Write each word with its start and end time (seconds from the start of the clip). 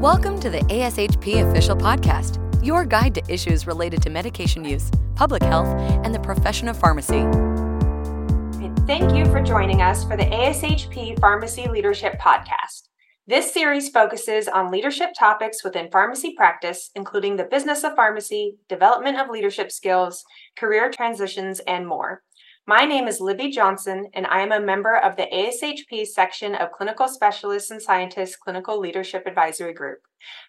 Welcome 0.00 0.38
to 0.42 0.48
the 0.48 0.60
ASHP 0.60 1.50
Official 1.50 1.74
Podcast, 1.74 2.38
your 2.64 2.84
guide 2.84 3.16
to 3.16 3.22
issues 3.28 3.66
related 3.66 4.00
to 4.02 4.10
medication 4.10 4.64
use, 4.64 4.92
public 5.16 5.42
health, 5.42 5.66
and 6.04 6.14
the 6.14 6.20
profession 6.20 6.68
of 6.68 6.78
pharmacy. 6.78 7.26
Thank 8.86 9.12
you 9.12 9.24
for 9.24 9.42
joining 9.42 9.82
us 9.82 10.04
for 10.04 10.16
the 10.16 10.26
ASHP 10.26 11.18
Pharmacy 11.18 11.66
Leadership 11.68 12.16
Podcast. 12.20 12.90
This 13.26 13.52
series 13.52 13.88
focuses 13.88 14.46
on 14.46 14.70
leadership 14.70 15.10
topics 15.18 15.64
within 15.64 15.90
pharmacy 15.90 16.32
practice, 16.36 16.90
including 16.94 17.34
the 17.34 17.42
business 17.42 17.82
of 17.82 17.96
pharmacy, 17.96 18.56
development 18.68 19.18
of 19.18 19.28
leadership 19.28 19.72
skills, 19.72 20.24
career 20.56 20.92
transitions, 20.92 21.58
and 21.66 21.88
more. 21.88 22.22
My 22.68 22.84
name 22.84 23.08
is 23.08 23.18
Libby 23.18 23.48
Johnson, 23.48 24.10
and 24.12 24.26
I 24.26 24.42
am 24.42 24.52
a 24.52 24.60
member 24.60 24.94
of 24.94 25.16
the 25.16 25.26
ASHP 25.32 26.06
section 26.06 26.54
of 26.54 26.70
Clinical 26.70 27.08
Specialists 27.08 27.70
and 27.70 27.80
Scientists 27.80 28.36
Clinical 28.36 28.78
Leadership 28.78 29.22
Advisory 29.26 29.72
Group. 29.72 30.00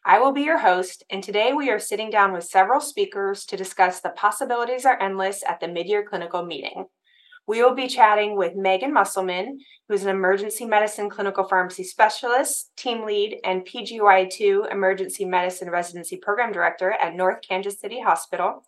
I 0.05 0.20
will 0.20 0.34
be 0.34 0.42
your 0.42 0.58
host, 0.58 1.05
and 1.09 1.23
today 1.23 1.54
we 1.54 1.70
are 1.70 1.80
sitting 1.80 2.09
down 2.09 2.34
with 2.34 2.44
several 2.44 2.82
speakers 2.82 3.45
to 3.45 3.55
discuss 3.55 4.02
the 4.02 4.09
possibilities 4.09 4.86
are 4.86 5.02
endless 5.02 5.45
at 5.48 5.62
the 5.62 5.68
midyear 5.68 6.05
clinical 6.05 6.45
meeting. 6.45 6.88
We 7.48 7.64
will 7.64 7.73
be 7.73 7.88
chatting 7.88 8.36
with 8.36 8.54
Megan 8.54 8.92
Musselman, 8.94 9.59
who 9.88 9.94
is 9.94 10.04
an 10.04 10.09
emergency 10.09 10.66
medicine 10.66 11.09
clinical 11.09 11.48
pharmacy 11.48 11.86
specialist, 11.86 12.76
team 12.76 13.06
lead, 13.06 13.38
and 13.45 13.66
PGY2 13.66 14.70
emergency 14.70 15.23
medicine 15.23 15.70
residency 15.70 16.17
program 16.17 16.52
director 16.52 16.92
at 17.02 17.16
North 17.16 17.40
Kansas 17.48 17.80
City 17.80 18.02
Hospital. 18.02 18.66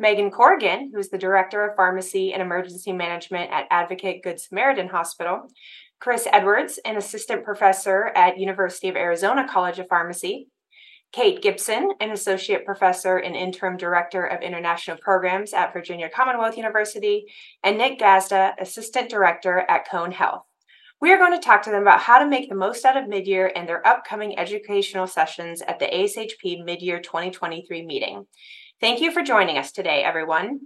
Megan 0.00 0.30
Corrigan, 0.30 0.90
who's 0.94 1.10
the 1.10 1.18
Director 1.18 1.62
of 1.62 1.76
Pharmacy 1.76 2.32
and 2.32 2.40
Emergency 2.40 2.90
Management 2.90 3.50
at 3.52 3.66
Advocate 3.70 4.22
Good 4.22 4.40
Samaritan 4.40 4.88
Hospital, 4.88 5.42
Chris 6.00 6.26
Edwards, 6.32 6.80
an 6.86 6.96
assistant 6.96 7.44
professor 7.44 8.10
at 8.16 8.38
University 8.38 8.88
of 8.88 8.96
Arizona 8.96 9.46
College 9.46 9.78
of 9.78 9.88
Pharmacy, 9.88 10.48
Kate 11.12 11.42
Gibson, 11.42 11.90
an 12.00 12.12
associate 12.12 12.64
professor 12.64 13.18
and 13.18 13.36
interim 13.36 13.76
director 13.76 14.24
of 14.24 14.40
international 14.40 14.96
programs 14.96 15.52
at 15.52 15.74
Virginia 15.74 16.08
Commonwealth 16.08 16.56
University, 16.56 17.26
and 17.62 17.76
Nick 17.76 17.98
Gazda, 17.98 18.54
assistant 18.58 19.10
director 19.10 19.66
at 19.68 19.86
Cone 19.86 20.12
Health. 20.12 20.44
We 20.98 21.12
are 21.12 21.18
going 21.18 21.32
to 21.32 21.44
talk 21.44 21.62
to 21.62 21.70
them 21.70 21.82
about 21.82 22.00
how 22.00 22.18
to 22.18 22.28
make 22.28 22.48
the 22.48 22.54
most 22.54 22.86
out 22.86 22.96
of 22.96 23.04
midyear 23.04 23.50
and 23.54 23.68
their 23.68 23.86
upcoming 23.86 24.38
educational 24.38 25.06
sessions 25.06 25.60
at 25.62 25.78
the 25.78 25.86
ASHP 25.86 26.64
Midyear 26.64 27.02
2023 27.02 27.84
meeting. 27.84 28.26
Thank 28.80 29.02
you 29.02 29.12
for 29.12 29.22
joining 29.22 29.58
us 29.58 29.72
today, 29.72 30.02
everyone. 30.02 30.60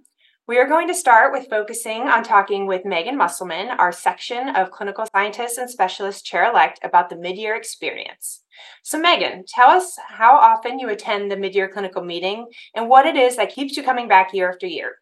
We 0.46 0.58
are 0.58 0.68
going 0.68 0.86
to 0.86 0.94
start 0.94 1.32
with 1.32 1.48
focusing 1.50 2.02
on 2.02 2.22
talking 2.22 2.68
with 2.68 2.84
Megan 2.84 3.16
Musselman, 3.16 3.70
our 3.70 3.90
section 3.90 4.50
of 4.50 4.70
clinical 4.70 5.04
scientists 5.12 5.58
and 5.58 5.68
specialists 5.68 6.22
chair 6.22 6.48
elect, 6.48 6.78
about 6.84 7.10
the 7.10 7.16
mid-year 7.16 7.56
experience. 7.56 8.44
So, 8.84 9.00
Megan, 9.00 9.42
tell 9.48 9.68
us 9.68 9.98
how 10.06 10.36
often 10.36 10.78
you 10.78 10.90
attend 10.90 11.28
the 11.28 11.36
mid-year 11.36 11.68
clinical 11.68 12.04
meeting 12.04 12.46
and 12.76 12.88
what 12.88 13.04
it 13.04 13.16
is 13.16 13.34
that 13.34 13.52
keeps 13.52 13.76
you 13.76 13.82
coming 13.82 14.06
back 14.06 14.32
year 14.32 14.48
after 14.48 14.68
year. 14.68 14.92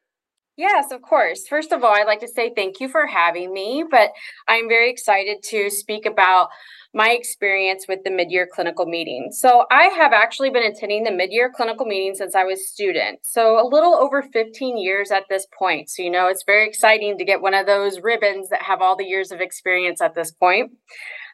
Yes, 0.57 0.91
of 0.91 1.03
course. 1.03 1.47
First 1.47 1.73
of 1.73 1.85
all, 1.85 1.95
I'd 1.95 2.07
like 2.07 2.21
to 2.21 2.29
say 2.29 2.53
thank 2.55 2.81
you 2.81 2.89
for 2.89 3.07
having 3.07 3.53
me, 3.53 3.85
but 3.91 4.11
I'm 4.49 4.69
very 4.69 4.91
excited 4.91 5.43
to 5.51 5.69
speak 5.69 6.07
about 6.07 6.49
my 6.95 7.11
experience 7.11 7.87
with 7.89 8.01
the 8.05 8.11
mid-year 8.11 8.47
clinical 8.53 8.85
meeting. 8.85 9.31
So 9.33 9.65
I 9.71 9.85
have 9.85 10.13
actually 10.13 10.51
been 10.51 10.63
attending 10.63 11.05
the 11.05 11.11
mid-year 11.11 11.51
clinical 11.55 11.87
meeting 11.87 12.15
since 12.15 12.35
I 12.35 12.45
was 12.45 12.61
a 12.61 12.65
student. 12.65 13.21
So 13.23 13.59
a 13.59 13.67
little 13.67 13.95
over 13.95 14.23
15 14.23 14.77
years 14.77 15.11
at 15.11 15.25
this 15.31 15.47
point. 15.59 15.89
So 15.89 16.03
you 16.03 16.11
know 16.11 16.27
it's 16.27 16.45
very 16.45 16.69
exciting 16.69 17.17
to 17.17 17.25
get 17.25 17.41
one 17.41 17.55
of 17.55 17.67
those 17.67 18.01
ribbons 18.01 18.51
that 18.51 18.63
have 18.63 18.83
all 18.83 18.97
the 18.97 19.07
years 19.07 19.33
of 19.33 19.41
experience 19.41 20.03
at 20.03 20.15
this 20.15 20.33
point. 20.33 20.73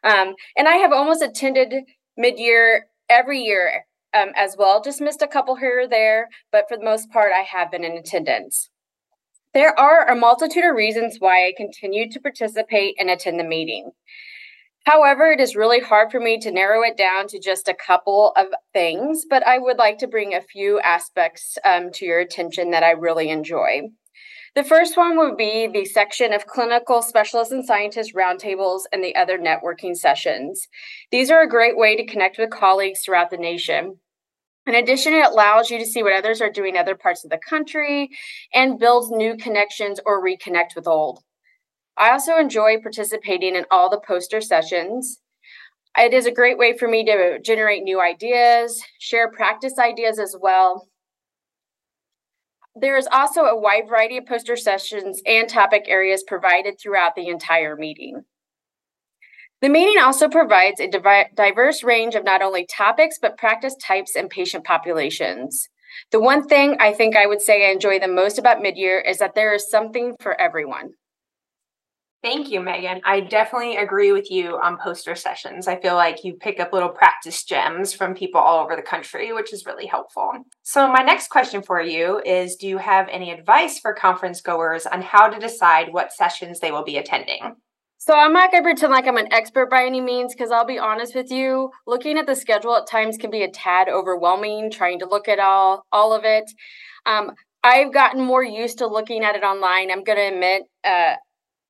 Um, 0.03 0.35
and 0.55 0.67
I 0.67 0.75
have 0.75 0.93
almost 0.93 1.21
attended 1.21 1.73
mid-year 2.15 2.85
every 3.09 3.41
year 3.41 3.85
um, 4.13 4.29
as 4.35 4.55
well. 4.57 4.81
Just 4.81 5.01
missed 5.01 5.21
a 5.21 5.27
couple 5.27 5.57
here 5.57 5.81
or 5.81 5.87
there, 5.87 6.29
but 6.53 6.65
for 6.69 6.77
the 6.77 6.85
most 6.85 7.09
part, 7.11 7.31
I 7.33 7.41
have 7.41 7.71
been 7.71 7.83
in 7.83 7.97
attendance. 7.97 8.69
There 9.53 9.77
are 9.77 10.07
a 10.07 10.15
multitude 10.15 10.63
of 10.63 10.75
reasons 10.75 11.17
why 11.19 11.47
I 11.47 11.53
continue 11.57 12.09
to 12.11 12.19
participate 12.19 12.95
and 12.99 13.09
attend 13.09 13.39
the 13.39 13.43
meeting. 13.43 13.91
However, 14.85 15.31
it 15.31 15.39
is 15.39 15.55
really 15.55 15.79
hard 15.79 16.11
for 16.11 16.19
me 16.19 16.39
to 16.39 16.51
narrow 16.51 16.81
it 16.83 16.97
down 16.97 17.27
to 17.27 17.39
just 17.39 17.67
a 17.67 17.75
couple 17.75 18.31
of 18.35 18.47
things, 18.73 19.25
but 19.29 19.45
I 19.45 19.59
would 19.59 19.77
like 19.77 19.99
to 19.99 20.07
bring 20.07 20.33
a 20.33 20.41
few 20.41 20.79
aspects 20.79 21.57
um, 21.63 21.91
to 21.93 22.05
your 22.05 22.19
attention 22.19 22.71
that 22.71 22.83
I 22.83 22.91
really 22.91 23.29
enjoy. 23.29 23.89
The 24.55 24.63
first 24.63 24.97
one 24.97 25.17
would 25.17 25.37
be 25.37 25.67
the 25.67 25.85
section 25.85 26.33
of 26.33 26.47
clinical 26.47 27.01
specialists 27.01 27.53
and 27.53 27.63
scientists 27.63 28.13
roundtables 28.13 28.81
and 28.91 29.03
the 29.03 29.15
other 29.15 29.37
networking 29.37 29.95
sessions. 29.95 30.67
These 31.11 31.29
are 31.29 31.41
a 31.41 31.49
great 31.49 31.77
way 31.77 31.95
to 31.95 32.05
connect 32.05 32.39
with 32.39 32.49
colleagues 32.49 33.01
throughout 33.01 33.29
the 33.29 33.37
nation. 33.37 33.99
In 34.65 34.75
addition, 34.75 35.13
it 35.13 35.25
allows 35.25 35.69
you 35.69 35.77
to 35.79 35.85
see 35.85 36.03
what 36.03 36.13
others 36.13 36.41
are 36.41 36.49
doing 36.49 36.75
in 36.75 36.81
other 36.81 36.95
parts 36.95 37.23
of 37.23 37.29
the 37.29 37.37
country 37.39 38.09
and 38.53 38.79
builds 38.79 39.11
new 39.11 39.37
connections 39.37 39.99
or 40.05 40.23
reconnect 40.23 40.75
with 40.75 40.87
old. 40.87 41.23
I 41.99 42.11
also 42.11 42.37
enjoy 42.37 42.79
participating 42.81 43.55
in 43.55 43.65
all 43.69 43.89
the 43.89 43.99
poster 43.99 44.39
sessions. 44.39 45.19
It 45.97 46.13
is 46.13 46.25
a 46.25 46.31
great 46.31 46.57
way 46.57 46.77
for 46.77 46.87
me 46.87 47.03
to 47.03 47.39
generate 47.43 47.83
new 47.83 47.99
ideas, 47.99 48.81
share 48.99 49.29
practice 49.29 49.77
ideas 49.77 50.17
as 50.17 50.33
well. 50.39 50.87
There 52.73 52.95
is 52.95 53.09
also 53.11 53.41
a 53.41 53.59
wide 53.59 53.89
variety 53.89 54.17
of 54.17 54.25
poster 54.25 54.55
sessions 54.55 55.21
and 55.25 55.49
topic 55.49 55.85
areas 55.87 56.23
provided 56.23 56.79
throughout 56.79 57.15
the 57.15 57.27
entire 57.27 57.75
meeting. 57.75 58.23
The 59.61 59.67
meeting 59.67 60.01
also 60.01 60.29
provides 60.29 60.79
a 60.79 60.87
diverse 60.87 61.83
range 61.83 62.15
of 62.15 62.23
not 62.23 62.41
only 62.41 62.65
topics, 62.65 63.17
but 63.21 63.37
practice 63.37 63.75
types 63.75 64.15
and 64.15 64.29
patient 64.29 64.63
populations. 64.63 65.67
The 66.11 66.21
one 66.21 66.47
thing 66.47 66.77
I 66.79 66.93
think 66.93 67.17
I 67.17 67.25
would 67.25 67.41
say 67.41 67.67
I 67.67 67.73
enjoy 67.73 67.99
the 67.99 68.07
most 68.07 68.39
about 68.39 68.63
midyear 68.63 69.05
is 69.05 69.17
that 69.17 69.35
there 69.35 69.53
is 69.53 69.69
something 69.69 70.15
for 70.21 70.39
everyone. 70.39 70.93
Thank 72.21 72.51
you, 72.51 72.59
Megan. 72.59 72.99
I 73.05 73.21
definitely 73.21 73.77
agree 73.77 74.11
with 74.11 74.29
you 74.29 74.59
on 74.61 74.77
poster 74.77 75.15
sessions. 75.15 75.69
I 75.69 75.79
feel 75.79 75.95
like 75.95 76.25
you 76.25 76.33
pick 76.33 76.59
up 76.59 76.73
little 76.73 76.89
practice 76.89 77.45
gems 77.45 77.93
from 77.93 78.13
people 78.13 78.41
all 78.41 78.61
over 78.61 78.75
the 78.75 78.81
country, 78.81 79.31
which 79.31 79.53
is 79.53 79.65
really 79.65 79.85
helpful. 79.85 80.33
So, 80.63 80.91
my 80.91 81.01
next 81.01 81.29
question 81.29 81.61
for 81.61 81.81
you 81.81 82.21
is 82.25 82.57
Do 82.57 82.67
you 82.67 82.77
have 82.77 83.07
any 83.09 83.31
advice 83.31 83.79
for 83.79 83.93
conference 83.93 84.41
goers 84.41 84.85
on 84.85 85.01
how 85.01 85.29
to 85.29 85.39
decide 85.39 85.93
what 85.93 86.11
sessions 86.11 86.59
they 86.59 86.71
will 86.71 86.83
be 86.83 86.97
attending? 86.97 87.55
So 88.01 88.13
I'm 88.13 88.31
not 88.31 88.49
going 88.49 88.63
to 88.63 88.67
pretend 88.67 88.93
like 88.93 89.07
I'm 89.07 89.17
an 89.17 89.31
expert 89.33 89.69
by 89.69 89.83
any 89.83 89.99
means 89.99 90.33
because 90.33 90.51
I'll 90.51 90.65
be 90.65 90.79
honest 90.79 91.15
with 91.15 91.29
you, 91.29 91.69
looking 91.85 92.17
at 92.17 92.27
the 92.27 92.35
schedule 92.35 92.75
at 92.77 92.87
times 92.87 93.17
can 93.17 93.29
be 93.29 93.43
a 93.43 93.51
tad 93.51 93.89
overwhelming 93.89 94.71
trying 94.71 94.99
to 94.99 95.05
look 95.05 95.27
at 95.27 95.37
all 95.37 95.85
all 95.91 96.13
of 96.13 96.23
it. 96.23 96.49
Um, 97.05 97.31
I've 97.61 97.93
gotten 97.93 98.23
more 98.23 98.43
used 98.43 98.77
to 98.77 98.87
looking 98.87 99.23
at 99.23 99.35
it 99.35 99.43
online. 99.43 99.91
I'm 99.91 100.05
going 100.05 100.17
to 100.17 100.33
admit, 100.33 100.63
uh, 100.85 101.15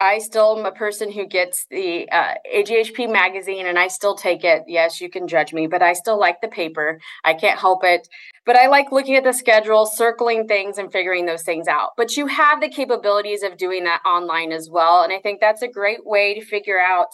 I 0.01 0.19
still 0.19 0.57
am 0.57 0.65
a 0.65 0.71
person 0.71 1.11
who 1.11 1.25
gets 1.25 1.65
the 1.69 2.09
uh, 2.09 2.35
AJHP 2.55 3.11
magazine 3.11 3.67
and 3.67 3.77
I 3.77 3.89
still 3.89 4.15
take 4.15 4.45
it. 4.45 4.63
Yes, 4.65 5.01
you 5.01 5.09
can 5.09 5.27
judge 5.27 5.51
me, 5.51 5.67
but 5.67 5.81
I 5.81 5.91
still 5.91 6.17
like 6.17 6.39
the 6.39 6.47
paper. 6.47 6.99
I 7.25 7.33
can't 7.33 7.59
help 7.59 7.83
it. 7.83 8.07
But 8.45 8.55
I 8.55 8.67
like 8.67 8.93
looking 8.93 9.15
at 9.15 9.25
the 9.25 9.33
schedule, 9.33 9.85
circling 9.85 10.47
things, 10.47 10.77
and 10.77 10.91
figuring 10.91 11.25
those 11.25 11.43
things 11.43 11.67
out. 11.67 11.91
But 11.97 12.15
you 12.15 12.27
have 12.27 12.61
the 12.61 12.69
capabilities 12.69 13.43
of 13.43 13.57
doing 13.57 13.83
that 13.83 14.01
online 14.05 14.53
as 14.53 14.69
well. 14.71 15.03
And 15.03 15.11
I 15.11 15.19
think 15.19 15.41
that's 15.41 15.61
a 15.61 15.67
great 15.67 16.05
way 16.05 16.33
to 16.33 16.45
figure 16.45 16.79
out 16.79 17.09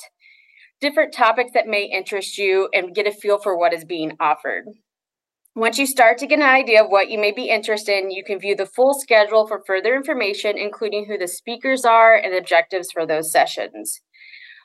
different 0.79 1.13
topics 1.13 1.51
that 1.53 1.67
may 1.67 1.85
interest 1.85 2.37
you 2.37 2.69
and 2.73 2.93
get 2.93 3.07
a 3.07 3.11
feel 3.11 3.39
for 3.39 3.57
what 3.57 3.73
is 3.73 3.83
being 3.83 4.15
offered. 4.19 4.65
Once 5.57 5.77
you 5.77 5.85
start 5.85 6.17
to 6.17 6.27
get 6.27 6.39
an 6.39 6.45
idea 6.45 6.83
of 6.83 6.89
what 6.89 7.09
you 7.09 7.17
may 7.17 7.31
be 7.31 7.47
interested 7.47 7.97
in, 7.97 8.11
you 8.11 8.25
can 8.25 8.37
view 8.37 8.57
the 8.57 8.65
full 8.65 8.93
schedule 8.93 9.47
for 9.47 9.63
further 9.65 9.95
information, 9.95 10.57
including 10.57 11.05
who 11.05 11.17
the 11.17 11.29
speakers 11.29 11.85
are 11.85 12.13
and 12.13 12.35
objectives 12.35 12.91
for 12.91 13.05
those 13.05 13.31
sessions. 13.31 14.01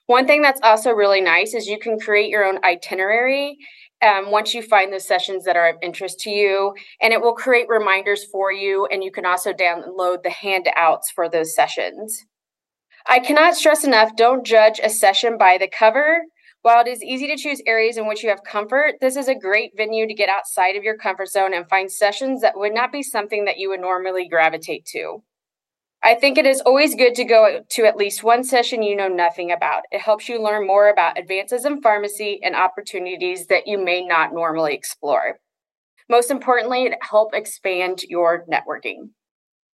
One 0.07 0.27
thing 0.27 0.43
that's 0.43 0.61
also 0.65 0.91
really 0.91 1.21
nice 1.21 1.55
is 1.55 1.69
you 1.69 1.79
can 1.79 2.01
create 2.01 2.29
your 2.29 2.45
own 2.45 2.59
itinerary 2.65 3.57
um, 4.03 4.33
once 4.33 4.53
you 4.53 4.63
find 4.63 4.93
those 4.93 5.07
sessions 5.07 5.45
that 5.45 5.57
are 5.57 5.69
of 5.69 5.77
interest 5.81 6.19
to 6.21 6.31
you, 6.31 6.75
and 7.01 7.13
it 7.13 7.21
will 7.21 7.35
create 7.35 7.67
reminders 7.69 8.25
for 8.25 8.51
you. 8.51 8.89
And 8.91 9.05
you 9.05 9.13
can 9.13 9.25
also 9.25 9.53
download 9.53 10.25
the 10.25 10.31
handouts 10.31 11.13
for 11.13 11.29
those 11.29 11.55
sessions. 11.55 12.25
I 13.07 13.21
cannot 13.21 13.55
stress 13.55 13.85
enough 13.85 14.17
don't 14.17 14.45
judge 14.45 14.81
a 14.83 14.91
session 14.91 15.39
by 15.39 15.57
the 15.57 15.69
cover 15.69 16.23
while 16.63 16.83
it 16.83 16.89
is 16.89 17.03
easy 17.03 17.27
to 17.29 17.37
choose 17.37 17.63
areas 17.67 17.97
in 17.97 18.07
which 18.07 18.23
you 18.23 18.29
have 18.29 18.45
comfort, 18.45 18.97
this 19.01 19.17
is 19.17 19.29
a 19.29 19.35
great 19.35 19.73
venue 19.77 20.07
to 20.07 20.15
get 20.15 20.29
outside 20.29 20.77
of 20.77 20.85
your 20.85 20.97
comfort 20.97 21.29
zone 21.29 21.55
and 21.55 21.69
find 21.69 21.91
sessions 21.91 22.43
that 22.43 22.59
would 22.59 22.75
not 22.75 22.93
be 22.93 23.03
something 23.03 23.47
that 23.47 23.59
you 23.59 23.71
would 23.71 23.81
normally 23.81 24.29
gravitate 24.29 24.85
to. 24.87 25.23
I 26.03 26.15
think 26.15 26.39
it 26.39 26.47
is 26.47 26.63
always 26.63 26.95
good 26.95 27.15
to 27.17 27.25
go 27.25 27.61
to 27.69 27.85
at 27.85 27.97
least 27.97 28.23
one 28.23 28.43
session 28.43 28.83
you 28.83 28.97
know 28.97 29.09
nothing 29.09 29.53
about. 29.53 29.83
It 29.91 30.01
helps 30.01 30.29
you 30.29 30.43
learn 30.43 30.67
more 30.67 30.89
about 30.89 31.19
advances 31.19 31.67
in 31.67 31.83
pharmacy 31.83 32.41
and 32.43 32.55
opportunities 32.55 33.47
that 33.47 33.67
you 33.67 33.83
may 33.83 34.05
not 34.05 34.33
normally 34.33 34.75
explore. 34.75 35.41
Most 36.09 36.31
importantly, 36.31 36.85
it 36.85 36.95
helps 37.03 37.37
expand 37.37 38.03
your 38.09 38.45
networking. 38.47 39.11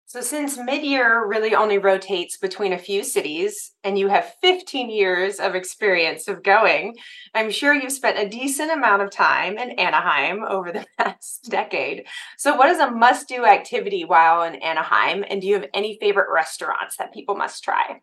So, 0.08 0.22
since 0.22 0.56
mid 0.58 0.84
year 0.84 1.26
really 1.26 1.56
only 1.56 1.80
rotates 1.80 2.38
between 2.38 2.74
a 2.74 2.78
few 2.78 3.04
cities 3.04 3.72
and 3.84 3.98
you 3.98 4.08
have 4.08 4.36
15 4.40 4.92
years 4.92 5.40
of 5.40 5.56
experience 5.56 6.28
of 6.28 6.44
going, 6.44 6.96
I'm 7.34 7.50
sure 7.50 7.74
you've 7.74 7.92
spent 7.92 8.20
a 8.20 8.30
decent 8.30 8.72
amount 8.72 9.02
of 9.02 9.10
time 9.10 9.58
in 9.58 9.72
Anaheim 9.72 10.44
over 10.48 10.72
the 10.72 10.86
past 11.00 11.48
decade. 11.50 12.06
So, 12.38 12.56
what 12.56 12.70
is 12.70 12.78
a 12.78 12.92
must 12.92 13.28
do 13.28 13.46
activity 13.46 14.06
while 14.06 14.44
in 14.44 14.56
Anaheim? 14.56 15.26
And 15.28 15.42
do 15.42 15.48
you 15.48 15.56
have 15.56 15.70
any 15.74 15.98
favorite 16.00 16.32
restaurants 16.32 16.98
that 16.98 17.12
people 17.12 17.36
must 17.36 17.64
try? 17.64 18.02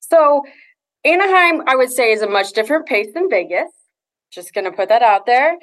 So, 0.00 0.42
Anaheim, 1.04 1.62
I 1.66 1.76
would 1.76 1.92
say, 1.92 2.12
is 2.12 2.22
a 2.22 2.28
much 2.28 2.52
different 2.52 2.86
pace 2.86 3.12
than 3.12 3.28
Vegas. 3.28 3.70
Just 4.30 4.54
going 4.54 4.64
to 4.64 4.72
put 4.72 4.88
that 4.88 5.02
out 5.02 5.26
there. 5.26 5.58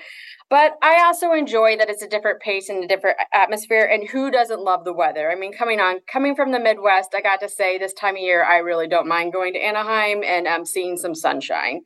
But 0.50 0.74
I 0.82 1.04
also 1.06 1.32
enjoy 1.32 1.78
that 1.78 1.90
it's 1.90 2.02
a 2.02 2.08
different 2.08 2.42
pace 2.42 2.70
and 2.70 2.84
a 2.84 2.88
different 2.88 3.18
atmosphere. 3.32 3.86
And 3.86 4.10
who 4.10 4.32
doesn't 4.32 4.64
love 4.64 4.84
the 4.84 4.94
weather? 4.94 5.32
I 5.32 5.36
mean, 5.36 5.54
coming 5.54 5.80
on, 5.80 6.00
coming 6.12 6.36
from 6.36 6.52
the 6.52 6.60
Midwest, 6.60 7.14
I 7.16 7.22
got 7.22 7.40
to 7.42 7.50
say 7.50 7.78
this 7.78 7.94
time 7.94 8.16
of 8.16 8.22
year, 8.22 8.44
I 8.44 8.58
really 8.58 8.88
don't 8.88 9.08
mind 9.08 9.32
going 9.32 9.54
to 9.54 9.60
Anaheim 9.60 10.24
and 10.24 10.48
um, 10.48 10.66
seeing 10.66 10.98
some 10.98 11.14
sunshine. 11.14 11.82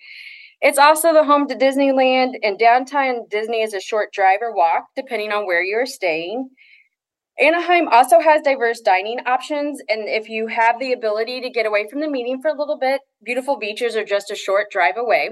It's 0.61 0.77
also 0.77 1.11
the 1.13 1.25
home 1.25 1.45
to 1.49 1.55
Disneyland, 1.55 2.35
and 2.41 2.57
downtown 2.57 3.25
Disney 3.29 3.61
is 3.63 3.73
a 3.73 3.81
short 3.81 4.13
drive 4.13 4.39
or 4.41 4.55
walk, 4.55 4.85
depending 4.95 5.33
on 5.33 5.45
where 5.45 5.61
you're 5.61 5.85
staying. 5.85 6.51
Anaheim 7.37 7.89
also 7.89 8.21
has 8.21 8.43
diverse 8.43 8.79
dining 8.79 9.19
options, 9.25 9.81
and 9.89 10.07
if 10.07 10.29
you 10.29 10.47
have 10.47 10.79
the 10.79 10.93
ability 10.93 11.41
to 11.41 11.49
get 11.49 11.65
away 11.65 11.89
from 11.89 11.99
the 11.99 12.09
meeting 12.09 12.41
for 12.41 12.47
a 12.47 12.57
little 12.57 12.77
bit, 12.79 13.01
beautiful 13.21 13.57
beaches 13.57 13.97
are 13.97 14.05
just 14.05 14.31
a 14.31 14.35
short 14.35 14.67
drive 14.71 14.95
away. 14.95 15.31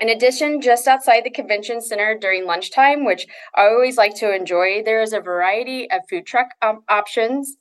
In 0.00 0.08
addition, 0.08 0.60
just 0.60 0.86
outside 0.86 1.24
the 1.24 1.30
convention 1.30 1.80
center 1.80 2.16
during 2.16 2.46
lunchtime, 2.46 3.04
which 3.04 3.26
I 3.54 3.66
always 3.66 3.96
like 3.96 4.14
to 4.16 4.34
enjoy, 4.34 4.82
there 4.84 5.02
is 5.02 5.12
a 5.12 5.20
variety 5.20 5.90
of 5.90 6.02
food 6.08 6.24
truck 6.24 6.50
um, 6.62 6.84
options 6.88 7.56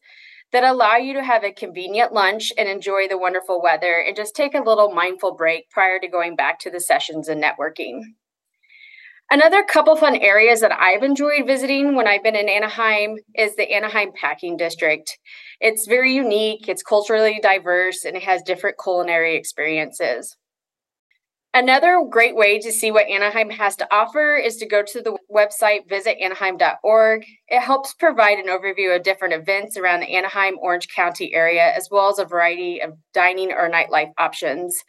that 0.51 0.63
allow 0.63 0.95
you 0.95 1.13
to 1.13 1.23
have 1.23 1.43
a 1.43 1.51
convenient 1.51 2.13
lunch 2.13 2.53
and 2.57 2.69
enjoy 2.69 3.07
the 3.07 3.17
wonderful 3.17 3.61
weather 3.61 3.99
and 3.99 4.15
just 4.15 4.35
take 4.35 4.53
a 4.53 4.63
little 4.63 4.93
mindful 4.93 5.35
break 5.35 5.69
prior 5.71 5.99
to 5.99 6.07
going 6.07 6.35
back 6.35 6.59
to 6.59 6.69
the 6.69 6.79
sessions 6.79 7.27
and 7.27 7.43
networking. 7.43 8.01
Another 9.29 9.61
couple 9.61 9.97
fun 9.97 10.15
areas 10.15 10.61
that 10.61 10.71
I've 10.71 11.03
enjoyed 11.03 11.45
visiting 11.45 11.95
when 11.95 12.07
I've 12.07 12.23
been 12.23 12.37
in 12.37 12.47
Anaheim 12.47 13.17
is 13.35 13.57
the 13.57 13.73
Anaheim 13.73 14.11
Packing 14.15 14.55
District. 14.55 15.17
It's 15.59 15.85
very 15.85 16.13
unique, 16.13 16.69
it's 16.69 16.81
culturally 16.81 17.39
diverse, 17.41 18.05
and 18.05 18.15
it 18.15 18.23
has 18.23 18.41
different 18.41 18.77
culinary 18.81 19.35
experiences. 19.35 20.37
Another 21.57 21.99
great 22.07 22.35
way 22.35 22.59
to 22.59 22.71
see 22.71 22.91
what 22.91 23.07
Anaheim 23.07 23.49
has 23.49 23.75
to 23.77 23.87
offer 23.91 24.35
is 24.35 24.57
to 24.57 24.67
go 24.67 24.83
to 24.83 25.01
the 25.01 25.17
website 25.35 25.89
visitanaheim.org. 25.89 27.25
It 27.47 27.61
helps 27.61 27.95
provide 27.95 28.37
an 28.37 28.45
overview 28.45 28.95
of 28.95 29.01
different 29.01 29.33
events 29.33 29.75
around 29.75 30.01
the 30.01 30.15
Anaheim 30.15 30.57
Orange 30.61 30.87
County 30.87 31.33
area, 31.33 31.73
as 31.75 31.89
well 31.89 32.09
as 32.09 32.19
a 32.19 32.25
variety 32.25 32.79
of 32.79 32.93
dining 33.11 33.51
or 33.51 33.71
nightlife 33.71 34.11
options. 34.19 34.83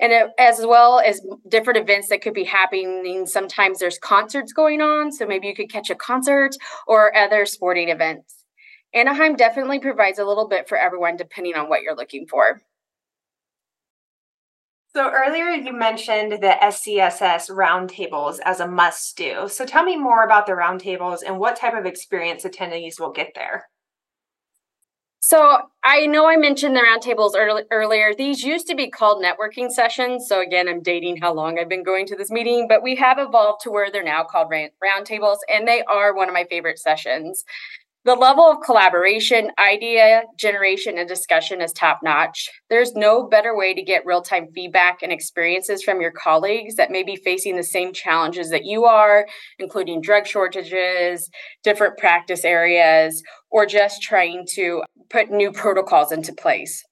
And 0.00 0.12
it, 0.12 0.30
as 0.36 0.66
well 0.66 0.98
as 0.98 1.24
different 1.48 1.78
events 1.78 2.08
that 2.08 2.22
could 2.22 2.34
be 2.34 2.42
happening. 2.42 3.24
Sometimes 3.24 3.78
there's 3.78 3.98
concerts 4.00 4.52
going 4.52 4.80
on, 4.80 5.12
so 5.12 5.26
maybe 5.26 5.46
you 5.46 5.54
could 5.54 5.70
catch 5.70 5.90
a 5.90 5.94
concert 5.94 6.56
or 6.88 7.16
other 7.16 7.46
sporting 7.46 7.88
events. 7.88 8.34
Anaheim 8.92 9.36
definitely 9.36 9.78
provides 9.78 10.18
a 10.18 10.24
little 10.24 10.48
bit 10.48 10.68
for 10.68 10.76
everyone 10.76 11.16
depending 11.16 11.54
on 11.54 11.68
what 11.68 11.82
you're 11.82 11.94
looking 11.94 12.26
for. 12.26 12.62
So 14.94 15.08
earlier 15.08 15.50
you 15.50 15.72
mentioned 15.72 16.32
the 16.32 16.56
SCSS 16.62 17.48
roundtables 17.50 18.40
as 18.44 18.58
a 18.58 18.66
must 18.66 19.16
do. 19.16 19.46
So 19.48 19.64
tell 19.64 19.84
me 19.84 19.96
more 19.96 20.24
about 20.24 20.46
the 20.46 20.52
roundtables 20.52 21.20
and 21.24 21.38
what 21.38 21.56
type 21.56 21.74
of 21.74 21.86
experience 21.86 22.44
attendees 22.44 22.98
will 22.98 23.12
get 23.12 23.32
there. 23.36 23.66
So 25.22 25.58
I 25.84 26.06
know 26.06 26.26
I 26.26 26.36
mentioned 26.36 26.74
the 26.74 26.80
roundtables 26.80 27.32
early, 27.36 27.62
earlier. 27.70 28.14
These 28.16 28.42
used 28.42 28.66
to 28.68 28.74
be 28.74 28.90
called 28.90 29.22
networking 29.22 29.70
sessions. 29.70 30.26
So 30.26 30.40
again, 30.40 30.66
I'm 30.66 30.82
dating 30.82 31.18
how 31.18 31.34
long 31.34 31.58
I've 31.58 31.68
been 31.68 31.84
going 31.84 32.06
to 32.06 32.16
this 32.16 32.30
meeting, 32.30 32.66
but 32.66 32.82
we 32.82 32.96
have 32.96 33.18
evolved 33.18 33.60
to 33.62 33.70
where 33.70 33.92
they're 33.92 34.02
now 34.02 34.24
called 34.24 34.50
roundtables, 34.50 35.36
and 35.52 35.68
they 35.68 35.82
are 35.84 36.16
one 36.16 36.28
of 36.28 36.34
my 36.34 36.46
favorite 36.48 36.78
sessions. 36.78 37.44
The 38.06 38.14
level 38.14 38.44
of 38.44 38.62
collaboration, 38.64 39.50
idea 39.58 40.22
generation, 40.38 40.96
and 40.96 41.06
discussion 41.06 41.60
is 41.60 41.70
top 41.70 42.00
notch. 42.02 42.48
There's 42.70 42.94
no 42.94 43.28
better 43.28 43.54
way 43.54 43.74
to 43.74 43.82
get 43.82 44.06
real 44.06 44.22
time 44.22 44.46
feedback 44.54 45.02
and 45.02 45.12
experiences 45.12 45.82
from 45.82 46.00
your 46.00 46.10
colleagues 46.10 46.76
that 46.76 46.90
may 46.90 47.02
be 47.02 47.16
facing 47.16 47.56
the 47.56 47.62
same 47.62 47.92
challenges 47.92 48.48
that 48.50 48.64
you 48.64 48.86
are, 48.86 49.26
including 49.58 50.00
drug 50.00 50.26
shortages, 50.26 51.28
different 51.62 51.98
practice 51.98 52.42
areas, 52.42 53.22
or 53.50 53.66
just 53.66 54.00
trying 54.00 54.46
to 54.54 54.82
put 55.10 55.30
new 55.30 55.52
protocols 55.52 56.10
into 56.10 56.32
place. 56.32 56.82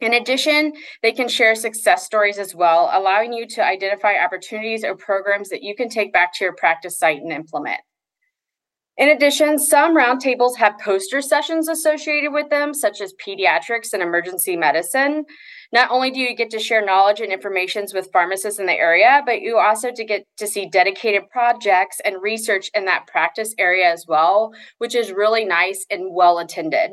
In 0.00 0.14
addition, 0.14 0.72
they 1.02 1.10
can 1.10 1.26
share 1.26 1.56
success 1.56 2.04
stories 2.04 2.38
as 2.38 2.54
well, 2.54 2.88
allowing 2.92 3.32
you 3.32 3.44
to 3.48 3.64
identify 3.64 4.14
opportunities 4.24 4.84
or 4.84 4.94
programs 4.94 5.48
that 5.48 5.64
you 5.64 5.74
can 5.74 5.88
take 5.88 6.12
back 6.12 6.32
to 6.34 6.44
your 6.44 6.54
practice 6.54 6.96
site 6.96 7.18
and 7.18 7.32
implement. 7.32 7.80
In 8.98 9.10
addition, 9.10 9.60
some 9.60 9.96
roundtables 9.96 10.56
have 10.56 10.80
poster 10.80 11.22
sessions 11.22 11.68
associated 11.68 12.32
with 12.32 12.50
them, 12.50 12.74
such 12.74 13.00
as 13.00 13.14
pediatrics 13.24 13.92
and 13.92 14.02
emergency 14.02 14.56
medicine. 14.56 15.24
Not 15.72 15.92
only 15.92 16.10
do 16.10 16.18
you 16.18 16.34
get 16.34 16.50
to 16.50 16.58
share 16.58 16.84
knowledge 16.84 17.20
and 17.20 17.32
information 17.32 17.86
with 17.94 18.10
pharmacists 18.12 18.58
in 18.58 18.66
the 18.66 18.72
area, 18.72 19.22
but 19.24 19.40
you 19.40 19.56
also 19.56 19.92
to 19.92 20.04
get 20.04 20.26
to 20.38 20.48
see 20.48 20.68
dedicated 20.68 21.30
projects 21.30 22.00
and 22.04 22.20
research 22.20 22.72
in 22.74 22.86
that 22.86 23.06
practice 23.06 23.54
area 23.56 23.88
as 23.88 24.04
well, 24.08 24.52
which 24.78 24.96
is 24.96 25.12
really 25.12 25.44
nice 25.44 25.86
and 25.88 26.12
well 26.12 26.40
attended. 26.40 26.90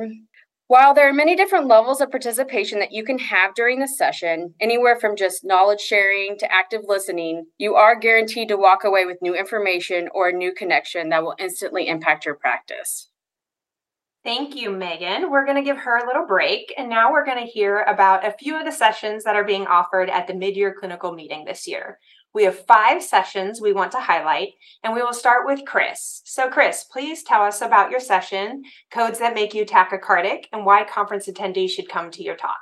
While 0.68 0.96
there 0.96 1.08
are 1.08 1.14
many 1.14 1.36
different 1.36 1.68
levels 1.68 2.02
of 2.02 2.10
participation 2.10 2.80
that 2.80 2.92
you 2.92 3.04
can 3.04 3.20
have 3.20 3.54
during 3.54 3.80
the 3.80 3.88
session, 3.88 4.56
anywhere 4.60 5.00
from 5.00 5.16
just 5.16 5.46
knowledge 5.46 5.80
sharing 5.80 6.40
to 6.40 6.52
active 6.52 6.82
listening, 6.88 7.46
you 7.60 7.76
are 7.76 8.00
guaranteed 8.00 8.48
to 8.48 8.58
walk 8.58 8.84
away 8.84 9.06
with 9.06 9.22
new 9.22 9.36
information 9.36 10.10
or 10.12 10.30
a 10.30 10.34
new 10.34 10.52
connection 10.52 11.10
that 11.10 11.22
will 11.22 11.36
instantly 11.38 11.88
impact 11.88 12.26
your 12.26 12.34
practice. 12.34 13.12
Thank 14.24 14.56
you, 14.56 14.72
Megan. 14.72 15.30
We're 15.30 15.46
going 15.46 15.58
to 15.58 15.62
give 15.62 15.78
her 15.78 15.98
a 15.98 16.08
little 16.08 16.26
break, 16.26 16.74
and 16.80 16.90
now 16.90 17.12
we're 17.12 17.26
going 17.26 17.46
to 17.46 17.52
hear 17.52 17.82
about 17.82 18.26
a 18.26 18.32
few 18.32 18.58
of 18.58 18.66
the 18.66 18.72
sessions 18.72 19.24
that 19.24 19.36
are 19.36 19.44
being 19.44 19.68
offered 19.68 20.10
at 20.10 20.26
the 20.26 20.34
mid 20.34 20.56
year 20.56 20.76
clinical 20.80 21.12
meeting 21.12 21.46
this 21.46 21.68
year. 21.68 22.00
We 22.36 22.44
have 22.44 22.66
five 22.66 23.02
sessions 23.02 23.62
we 23.62 23.72
want 23.72 23.94
to 23.94 24.00
highlight, 24.02 24.50
and 24.84 24.94
we 24.94 25.02
will 25.02 25.14
start 25.14 25.46
with 25.46 25.64
Chris. 25.66 26.22
So, 26.26 26.50
Chris, 26.50 26.84
please 26.84 27.24
tell 27.24 27.42
us 27.42 27.62
about 27.62 27.92
your 27.92 28.02
session, 28.02 28.64
codes 28.92 29.20
that 29.20 29.34
make 29.34 29.54
you 29.54 29.66
tachycardic, 29.66 30.48
and 30.52 30.66
why 30.66 30.84
conference 30.84 31.30
attendees 31.30 31.70
should 31.70 31.88
come 31.88 32.12
to 32.12 32.22
your 32.22 32.36
talk. 32.36 32.60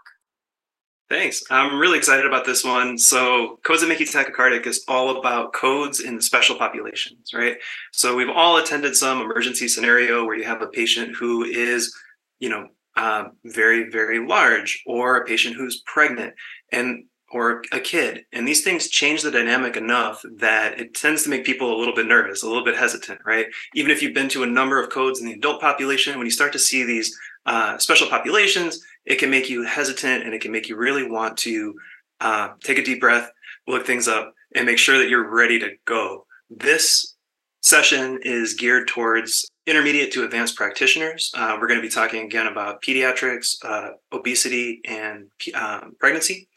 Thanks. 1.09 1.43
I'm 1.49 1.79
really 1.79 1.97
excited 1.97 2.27
about 2.27 2.45
this 2.45 2.63
one. 2.63 2.99
So, 2.99 3.59
codes 3.63 3.81
that 3.81 3.87
make 3.87 3.99
you 3.99 4.05
tachycardic 4.05 4.67
is 4.67 4.83
all 4.87 5.17
about 5.17 5.53
codes 5.53 5.99
in 6.01 6.21
special 6.21 6.55
populations, 6.55 7.33
right? 7.33 7.57
So, 7.91 8.15
we've 8.15 8.29
all 8.29 8.57
attended 8.57 8.95
some 8.95 9.21
emergency 9.21 9.67
scenario 9.67 10.23
where 10.23 10.37
you 10.37 10.43
have 10.43 10.61
a 10.61 10.67
patient 10.67 11.15
who 11.15 11.45
is, 11.45 11.91
you 12.37 12.49
know, 12.49 12.67
uh, 12.95 13.29
very, 13.43 13.89
very 13.89 14.23
large, 14.23 14.83
or 14.85 15.17
a 15.17 15.25
patient 15.25 15.55
who's 15.55 15.81
pregnant. 15.87 16.35
And 16.71 17.05
or 17.33 17.63
a 17.71 17.79
kid. 17.79 18.25
And 18.31 18.47
these 18.47 18.63
things 18.63 18.87
change 18.87 19.23
the 19.23 19.31
dynamic 19.31 19.75
enough 19.75 20.23
that 20.37 20.79
it 20.79 20.93
tends 20.93 21.23
to 21.23 21.29
make 21.29 21.43
people 21.43 21.75
a 21.75 21.79
little 21.79 21.95
bit 21.95 22.05
nervous, 22.05 22.43
a 22.43 22.47
little 22.47 22.63
bit 22.63 22.77
hesitant, 22.77 23.21
right? 23.25 23.47
Even 23.73 23.91
if 23.91 24.01
you've 24.01 24.13
been 24.13 24.29
to 24.29 24.43
a 24.43 24.47
number 24.47 24.81
of 24.81 24.91
codes 24.91 25.19
in 25.19 25.25
the 25.25 25.33
adult 25.33 25.59
population, 25.59 26.17
when 26.17 26.27
you 26.27 26.31
start 26.31 26.53
to 26.53 26.59
see 26.59 26.83
these 26.83 27.17
uh, 27.47 27.77
special 27.79 28.07
populations, 28.07 28.85
it 29.05 29.15
can 29.15 29.31
make 29.31 29.49
you 29.49 29.63
hesitant 29.63 30.23
and 30.23 30.33
it 30.33 30.41
can 30.41 30.51
make 30.51 30.69
you 30.69 30.75
really 30.75 31.09
want 31.09 31.35
to 31.37 31.73
uh, 32.21 32.49
take 32.63 32.77
a 32.77 32.83
deep 32.83 33.01
breath, 33.01 33.31
look 33.67 33.85
things 33.85 34.07
up, 34.07 34.33
and 34.55 34.67
make 34.67 34.77
sure 34.77 34.99
that 34.99 35.09
you're 35.09 35.29
ready 35.29 35.59
to 35.59 35.71
go. 35.85 36.25
This 36.49 37.15
session 37.61 38.19
is 38.21 38.53
geared 38.53 38.87
towards 38.87 39.49
intermediate 39.65 40.11
to 40.11 40.23
advanced 40.23 40.55
practitioners. 40.55 41.31
Uh, 41.33 41.57
we're 41.59 41.67
going 41.67 41.79
to 41.79 41.85
be 41.85 41.91
talking 41.91 42.25
again 42.25 42.47
about 42.47 42.83
pediatrics, 42.83 43.55
uh, 43.63 43.91
obesity, 44.11 44.81
and 44.85 45.27
um, 45.55 45.95
pregnancy. 45.99 46.47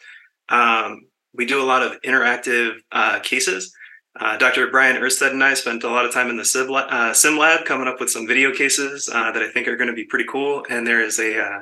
Um, 0.49 1.07
we 1.35 1.47
do 1.47 1.62
a 1.62 1.65
lot 1.65 1.83
of 1.83 2.00
interactive 2.03 2.76
uh, 2.93 3.21
cases. 3.21 3.75
Uh, 4.19 4.37
Dr. 4.38 4.71
Brian 4.71 4.97
Erstad 4.97 5.33
and 5.33 5.45
I 5.45 5.55
spent 5.55 5.85
a 5.85 5.91
lot 5.91 6.07
of 6.07 6.12
time 6.12 6.31
in 6.31 6.37
the 6.37 6.45
sim, 6.45 6.73
uh, 6.73 7.12
sim 7.12 7.37
lab 7.37 7.67
coming 7.67 7.87
up 7.87 8.00
with 8.00 8.11
some 8.11 8.26
video 8.26 8.53
cases 8.53 9.11
uh, 9.12 9.31
that 9.33 9.43
I 9.43 9.50
think 9.50 9.69
are 9.69 9.76
going 9.76 9.91
to 9.91 9.95
be 9.95 10.07
pretty 10.07 10.25
cool. 10.31 10.65
And 10.71 10.87
there 10.87 11.03
is 11.03 11.19
a 11.19 11.38
uh, 11.38 11.59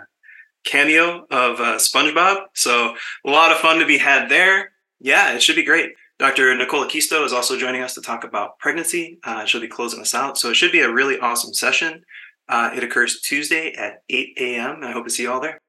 cameo 0.64 1.26
of 1.30 1.60
uh, 1.60 1.78
SpongeBob. 1.78 2.44
So 2.54 2.94
a 3.26 3.30
lot 3.30 3.50
of 3.50 3.58
fun 3.58 3.80
to 3.80 3.86
be 3.86 3.98
had 3.98 4.28
there. 4.28 4.72
Yeah, 5.00 5.32
it 5.32 5.42
should 5.42 5.56
be 5.56 5.64
great. 5.64 5.92
Dr. 6.20 6.54
Nicola 6.54 6.86
Kisto 6.88 7.24
is 7.24 7.32
also 7.32 7.58
joining 7.58 7.82
us 7.82 7.94
to 7.94 8.00
talk 8.00 8.22
about 8.22 8.58
pregnancy. 8.60 9.18
she'll 9.46 9.60
be 9.60 9.66
closing 9.66 10.00
us 10.00 10.14
out. 10.14 10.38
So 10.38 10.50
it 10.50 10.54
should 10.54 10.70
be 10.70 10.80
a 10.80 10.92
really 10.92 11.18
awesome 11.18 11.52
session. 11.52 12.04
it 12.48 12.84
occurs 12.84 13.20
Tuesday 13.20 13.72
at 13.72 14.04
8 14.08 14.38
a.m. 14.38 14.84
I 14.84 14.92
hope 14.92 15.06
to 15.06 15.10
see 15.10 15.24
you 15.24 15.32
all 15.32 15.40
there. 15.40 15.63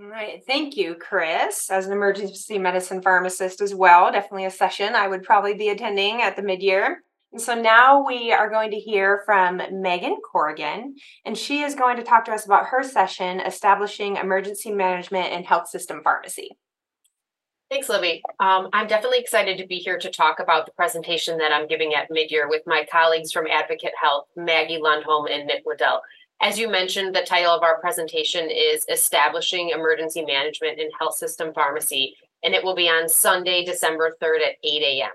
All 0.00 0.06
right. 0.06 0.44
Thank 0.46 0.76
you, 0.76 0.94
Chris. 0.94 1.70
As 1.70 1.86
an 1.86 1.92
emergency 1.92 2.56
medicine 2.56 3.02
pharmacist 3.02 3.60
as 3.60 3.74
well, 3.74 4.12
definitely 4.12 4.44
a 4.44 4.50
session 4.50 4.94
I 4.94 5.08
would 5.08 5.24
probably 5.24 5.54
be 5.54 5.70
attending 5.70 6.22
at 6.22 6.36
the 6.36 6.42
mid 6.42 6.62
year. 6.62 7.02
And 7.32 7.42
so 7.42 7.60
now 7.60 8.06
we 8.06 8.32
are 8.32 8.48
going 8.48 8.70
to 8.70 8.78
hear 8.78 9.22
from 9.26 9.60
Megan 9.72 10.18
Corrigan, 10.20 10.94
and 11.24 11.36
she 11.36 11.62
is 11.62 11.74
going 11.74 11.96
to 11.96 12.04
talk 12.04 12.24
to 12.26 12.32
us 12.32 12.46
about 12.46 12.66
her 12.66 12.82
session 12.82 13.40
establishing 13.40 14.16
emergency 14.16 14.70
management 14.70 15.32
in 15.32 15.42
health 15.42 15.68
system 15.68 16.00
pharmacy. 16.04 16.56
Thanks, 17.68 17.88
Libby. 17.88 18.22
Um, 18.40 18.68
I'm 18.72 18.86
definitely 18.86 19.18
excited 19.18 19.58
to 19.58 19.66
be 19.66 19.76
here 19.76 19.98
to 19.98 20.10
talk 20.10 20.38
about 20.38 20.64
the 20.64 20.72
presentation 20.72 21.36
that 21.38 21.52
I'm 21.52 21.66
giving 21.66 21.92
at 21.94 22.08
midyear 22.08 22.48
with 22.48 22.62
my 22.66 22.86
colleagues 22.90 23.30
from 23.32 23.46
Advocate 23.46 23.92
Health, 24.00 24.26
Maggie 24.36 24.80
Lundholm 24.80 25.30
and 25.30 25.46
Nick 25.46 25.64
Liddell. 25.66 26.00
As 26.40 26.56
you 26.56 26.70
mentioned, 26.70 27.14
the 27.14 27.22
title 27.22 27.50
of 27.50 27.64
our 27.64 27.80
presentation 27.80 28.48
is 28.48 28.86
Establishing 28.88 29.70
Emergency 29.70 30.24
Management 30.24 30.78
in 30.78 30.88
Health 30.96 31.16
System 31.16 31.52
Pharmacy, 31.52 32.14
and 32.44 32.54
it 32.54 32.62
will 32.62 32.76
be 32.76 32.88
on 32.88 33.08
Sunday, 33.08 33.64
December 33.64 34.16
3rd 34.22 34.46
at 34.46 34.56
8 34.62 34.82
a.m. 34.82 35.10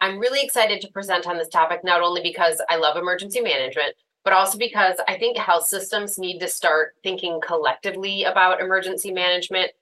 I'm 0.00 0.18
really 0.18 0.42
excited 0.42 0.80
to 0.80 0.90
present 0.90 1.26
on 1.26 1.36
this 1.36 1.48
topic, 1.50 1.84
not 1.84 2.00
only 2.00 2.22
because 2.22 2.62
I 2.70 2.76
love 2.76 2.96
emergency 2.96 3.42
management, 3.42 3.94
but 4.24 4.32
also 4.32 4.56
because 4.56 4.96
I 5.06 5.18
think 5.18 5.36
health 5.36 5.66
systems 5.66 6.18
need 6.18 6.38
to 6.38 6.48
start 6.48 6.94
thinking 7.02 7.40
collectively 7.46 8.24
about 8.24 8.62
emergency 8.62 9.12
management 9.12 9.72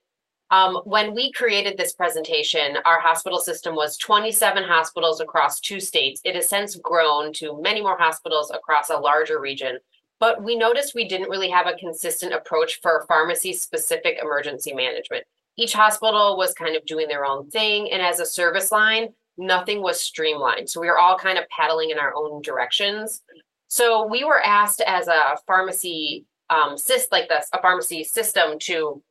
um, 0.51 0.81
when 0.85 1.15
we 1.15 1.31
created 1.31 1.77
this 1.77 1.93
presentation, 1.93 2.77
our 2.85 2.99
hospital 2.99 3.39
system 3.39 3.77
was 3.77 3.97
27 3.99 4.65
hospitals 4.65 5.21
across 5.21 5.61
two 5.61 5.79
states. 5.79 6.21
It 6.25 6.35
has 6.35 6.49
since 6.49 6.75
grown 6.75 7.33
to 7.35 7.61
many 7.63 7.81
more 7.81 7.97
hospitals 7.97 8.51
across 8.51 8.91
a 8.91 8.99
larger 8.99 9.41
region. 9.41 9.79
But 10.21 10.45
we 10.45 10.55
noticed 10.55 10.95
we 10.95 11.09
didn't 11.09 11.31
really 11.31 11.51
have 11.51 11.67
a 11.67 11.77
consistent 11.77 12.35
approach 12.35 12.81
for 12.83 13.05
pharmacy 13.09 13.55
specific 13.55 14.19
emergency 14.23 14.75
management. 14.75 15.25
Each 15.57 15.73
hospital 15.73 16.37
was 16.37 16.55
kind 16.55 16.77
of 16.77 16.87
doing 16.87 17.09
their 17.09 17.25
own 17.25 17.51
thing. 17.51 17.91
And 17.91 18.01
as 18.03 18.21
a 18.21 18.27
service 18.27 18.71
line, 18.71 19.09
nothing 19.39 19.83
was 19.83 20.01
streamlined. 20.01 20.69
So 20.69 20.81
we 20.81 20.89
were 20.89 20.99
all 20.99 21.19
kind 21.19 21.39
of 21.39 21.49
paddling 21.49 21.91
in 21.91 21.99
our 21.99 22.15
own 22.15 22.43
directions. 22.43 23.23
So 23.69 24.07
we 24.07 24.25
were 24.25 24.41
asked 24.45 24.83
as 24.87 25.09
a 25.09 25.37
pharmacy 25.47 26.27
um, 26.51 26.75
syst 26.75 27.07
like 27.13 27.29
this, 27.29 27.49
a 27.53 27.63
pharmacy 27.63 28.05
system 28.05 28.59
to 28.61 29.03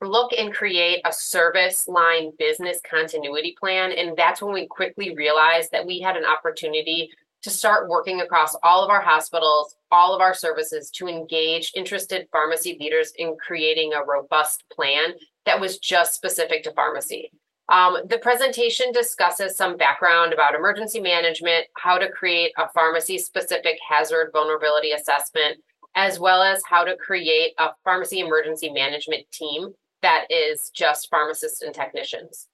look 0.00 0.32
and 0.36 0.52
create 0.52 1.00
a 1.04 1.12
service 1.12 1.88
line 1.88 2.32
business 2.38 2.78
continuity 2.88 3.56
plan. 3.58 3.92
And 3.92 4.16
that's 4.16 4.42
when 4.42 4.52
we 4.52 4.66
quickly 4.66 5.14
realized 5.14 5.72
that 5.72 5.86
we 5.86 6.00
had 6.00 6.16
an 6.16 6.24
opportunity 6.24 7.10
to 7.42 7.50
start 7.50 7.88
working 7.88 8.20
across 8.20 8.56
all 8.62 8.84
of 8.84 8.90
our 8.90 9.00
hospitals, 9.00 9.76
all 9.90 10.14
of 10.14 10.20
our 10.20 10.34
services 10.34 10.90
to 10.90 11.08
engage 11.08 11.72
interested 11.74 12.28
pharmacy 12.30 12.76
leaders 12.80 13.12
in 13.18 13.36
creating 13.36 13.92
a 13.92 14.04
robust 14.04 14.64
plan 14.72 15.14
that 15.44 15.60
was 15.60 15.78
just 15.78 16.14
specific 16.14 16.62
to 16.64 16.72
pharmacy. 16.72 17.30
Um, 17.68 17.98
the 18.06 18.18
presentation 18.18 18.92
discusses 18.92 19.56
some 19.56 19.76
background 19.76 20.32
about 20.32 20.54
emergency 20.54 21.00
management, 21.00 21.66
how 21.76 21.96
to 21.98 22.10
create 22.10 22.52
a 22.58 22.68
pharmacy 22.72 23.18
specific 23.18 23.78
hazard 23.88 24.30
vulnerability 24.32 24.92
assessment, 24.92 25.58
as 25.94 26.18
well 26.18 26.42
as 26.42 26.62
how 26.66 26.84
to 26.84 26.96
create 26.96 27.52
a 27.58 27.70
pharmacy 27.84 28.20
emergency 28.20 28.70
management 28.70 29.24
team 29.32 29.72
that 30.02 30.26
is 30.30 30.70
just 30.74 31.08
pharmacists 31.10 31.62
and 31.62 31.74
technicians. 31.74 32.48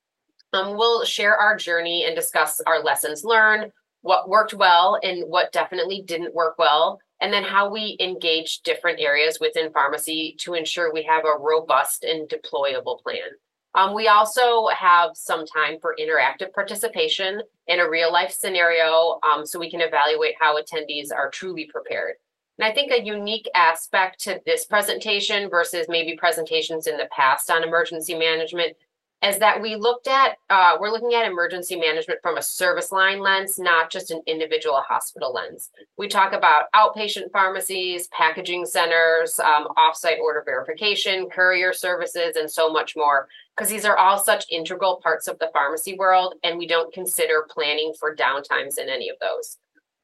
Um, 0.52 0.76
we'll 0.76 1.04
share 1.04 1.37
our 1.37 1.57
journey 1.57 2.04
and 2.04 2.14
discuss 2.14 2.61
our 2.66 2.83
lessons 2.83 3.25
learned, 3.25 3.73
what 4.02 4.28
worked 4.28 4.55
well 4.55 4.99
and 5.02 5.25
what 5.28 5.52
definitely 5.52 6.02
didn't 6.02 6.35
work 6.35 6.59
well, 6.59 7.00
and 7.21 7.33
then 7.33 7.43
how 7.43 7.71
we 7.71 7.97
engage 8.00 8.61
different 8.61 9.00
areas 9.00 9.38
within 9.40 9.73
pharmacy 9.73 10.37
to 10.40 10.55
ensure 10.55 10.93
we 10.93 11.02
have 11.02 11.25
a 11.25 11.38
robust 11.38 12.05
and 12.05 12.28
deployable 12.28 13.00
plan. 13.02 13.28
Um, 13.75 13.95
we 13.95 14.09
also 14.09 14.69
have 14.69 15.11
some 15.14 15.47
time 15.47 15.78
for 15.81 15.95
interactive 16.00 16.52
participation 16.52 17.43
in 17.67 17.81
a 17.81 17.88
real 17.88 18.12
life 18.12 18.33
scenario 18.33 19.21
um, 19.31 19.45
so 19.45 19.59
we 19.59 19.71
can 19.71 19.81
evaluate 19.81 20.35
how 20.40 20.57
attendees 20.57 21.12
are 21.14 21.31
truly 21.31 21.69
prepared. 21.73 22.14
And 22.59 22.67
I 22.67 22.75
think 22.75 22.90
a 22.90 23.05
unique 23.05 23.49
aspect 23.55 24.21
to 24.25 24.40
this 24.45 24.64
presentation 24.64 25.49
versus 25.49 25.87
maybe 25.88 26.17
presentations 26.17 26.87
in 26.87 26.97
the 26.97 27.09
past 27.12 27.50
on 27.50 27.62
emergency 27.62 28.14
management 28.14 28.76
is 29.23 29.39
that 29.39 29.61
we 29.61 29.75
looked 29.75 30.07
at 30.07 30.37
uh, 30.49 30.77
we're 30.81 30.91
looking 30.91 31.15
at 31.15 31.27
emergency 31.27 31.77
management 31.77 32.21
from 32.23 32.39
a 32.39 32.43
service 32.43 32.93
line 32.93 33.21
lens 33.21 33.59
not 33.59 33.91
just 33.91 34.11
an 34.11 34.23
individual 34.27 34.81
hospital 34.89 35.33
lens. 35.33 35.71
We 35.97 36.07
talk 36.07 36.33
about 36.33 36.71
outpatient 36.75 37.33
pharmacies 37.33 38.09
packaging 38.09 38.67
centers 38.67 39.39
um, 39.41 39.67
offsite 39.77 40.21
order 40.21 40.43
verification 40.45 41.29
courier 41.31 41.73
services 41.73 42.37
and 42.37 42.51
so 42.51 42.69
much 42.69 42.95
more 42.97 43.29
because 43.57 43.69
these 43.69 43.85
are 43.85 43.97
all 43.97 44.19
such 44.19 44.45
integral 44.51 45.01
parts 45.03 45.27
of 45.27 45.39
the 45.41 45.51
pharmacy 45.53 45.97
world 45.97 46.35
and 46.45 46.59
we 46.59 46.67
don't 46.67 46.95
consider 46.95 47.47
planning 47.51 47.93
for 47.99 48.15
downtimes 48.15 48.79
in 48.79 48.89
any 48.89 49.09
of 49.09 49.17
those. 49.21 49.57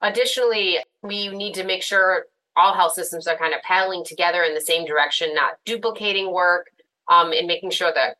Additionally 0.03 0.79
we 1.03 1.29
need 1.29 1.55
to 1.55 1.65
make 1.65 1.83
sure 1.83 2.27
all 2.57 2.75
health 2.75 2.95
systems 2.95 3.27
are 3.27 3.39
kind 3.39 3.55
of 3.55 3.63
paddling 3.63 4.05
together 4.05 4.43
in 4.43 4.55
the 4.55 4.61
same 4.61 4.85
direction, 4.87 5.35
not 5.35 5.55
duplicating 5.65 6.33
work, 6.33 6.69
um, 7.11 7.33
and 7.33 7.47
making 7.47 7.71
sure 7.71 7.93
the 7.93 8.15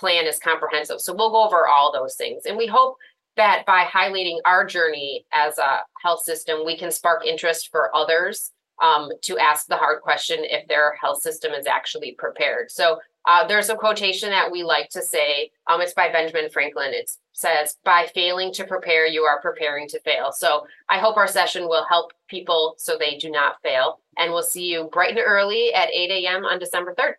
plan 0.00 0.26
is 0.26 0.38
comprehensive. 0.38 1.00
So 1.00 1.14
we'll 1.14 1.30
go 1.30 1.44
over 1.44 1.68
all 1.68 1.92
those 1.92 2.16
things. 2.16 2.46
And 2.46 2.56
we 2.56 2.66
hope 2.66 2.96
that 3.36 3.64
by 3.66 3.84
highlighting 3.84 4.38
our 4.44 4.64
journey 4.64 5.24
as 5.32 5.58
a 5.58 5.80
health 6.02 6.22
system, 6.22 6.64
we 6.66 6.76
can 6.76 6.90
spark 6.90 7.24
interest 7.24 7.68
for 7.70 7.94
others 7.94 8.50
um, 8.82 9.10
to 9.22 9.38
ask 9.38 9.66
the 9.66 9.76
hard 9.76 10.00
question 10.00 10.38
if 10.40 10.66
their 10.66 10.94
health 11.00 11.20
system 11.20 11.52
is 11.52 11.66
actually 11.66 12.12
prepared. 12.12 12.70
So 12.70 12.98
uh, 13.26 13.46
there's 13.46 13.68
a 13.68 13.76
quotation 13.76 14.30
that 14.30 14.50
we 14.50 14.62
like 14.62 14.88
to 14.90 15.02
say. 15.02 15.50
Um, 15.70 15.82
it's 15.82 15.92
by 15.92 16.10
Benjamin 16.10 16.50
Franklin. 16.50 16.92
It 16.94 17.10
says, 17.32 17.76
"By 17.84 18.08
failing 18.14 18.52
to 18.54 18.64
prepare, 18.64 19.06
you 19.06 19.22
are 19.22 19.42
preparing 19.42 19.86
to 19.88 20.00
fail." 20.00 20.32
So 20.32 20.66
I 20.88 20.98
hope 20.98 21.18
our 21.18 21.26
session 21.26 21.68
will 21.68 21.84
help 21.84 22.12
people 22.28 22.74
so 22.78 22.96
they 22.96 23.18
do 23.18 23.30
not 23.30 23.60
fail. 23.62 24.00
And 24.16 24.32
we'll 24.32 24.42
see 24.42 24.64
you 24.64 24.88
bright 24.90 25.10
and 25.10 25.20
early 25.20 25.72
at 25.74 25.90
8 25.90 26.10
a.m. 26.24 26.46
on 26.46 26.58
December 26.58 26.94
3rd. 26.94 27.14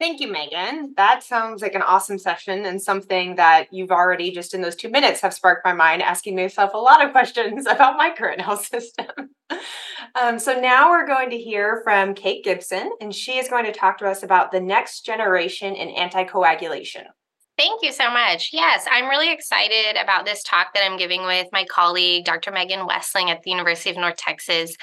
Thank 0.00 0.20
you, 0.20 0.30
Megan. 0.30 0.94
That 0.96 1.24
sounds 1.24 1.60
like 1.60 1.74
an 1.74 1.82
awesome 1.82 2.18
session 2.18 2.64
and 2.66 2.80
something 2.80 3.34
that 3.34 3.66
you've 3.72 3.90
already 3.90 4.30
just 4.30 4.54
in 4.54 4.60
those 4.60 4.76
two 4.76 4.88
minutes 4.88 5.20
have 5.22 5.34
sparked 5.34 5.64
my 5.64 5.72
mind, 5.72 6.02
asking 6.02 6.36
myself 6.36 6.72
a 6.72 6.78
lot 6.78 7.04
of 7.04 7.10
questions 7.12 7.66
about 7.66 7.96
my 7.96 8.14
current 8.16 8.40
health 8.40 8.64
system. 8.64 9.06
um, 10.14 10.38
so 10.38 10.60
now 10.60 10.90
we're 10.90 11.06
going 11.06 11.30
to 11.30 11.38
hear 11.38 11.80
from 11.82 12.14
Kate 12.14 12.44
Gibson, 12.44 12.92
and 13.00 13.12
she 13.12 13.38
is 13.38 13.48
going 13.48 13.64
to 13.64 13.72
talk 13.72 13.98
to 13.98 14.06
us 14.06 14.22
about 14.22 14.52
the 14.52 14.60
next 14.60 15.04
generation 15.04 15.74
in 15.74 15.88
anticoagulation. 15.88 17.06
Thank 17.58 17.82
you 17.82 17.90
so 17.90 18.08
much. 18.08 18.50
Yes, 18.52 18.86
I'm 18.88 19.08
really 19.08 19.32
excited 19.32 20.00
about 20.00 20.24
this 20.24 20.44
talk 20.44 20.72
that 20.74 20.84
I'm 20.84 20.96
giving 20.96 21.22
with 21.24 21.48
my 21.50 21.64
colleague, 21.64 22.24
Dr. 22.24 22.52
Megan 22.52 22.86
Westling 22.86 23.30
at 23.32 23.42
the 23.42 23.50
University 23.50 23.90
of 23.90 23.96
North 23.96 24.14
Texas. 24.14 24.76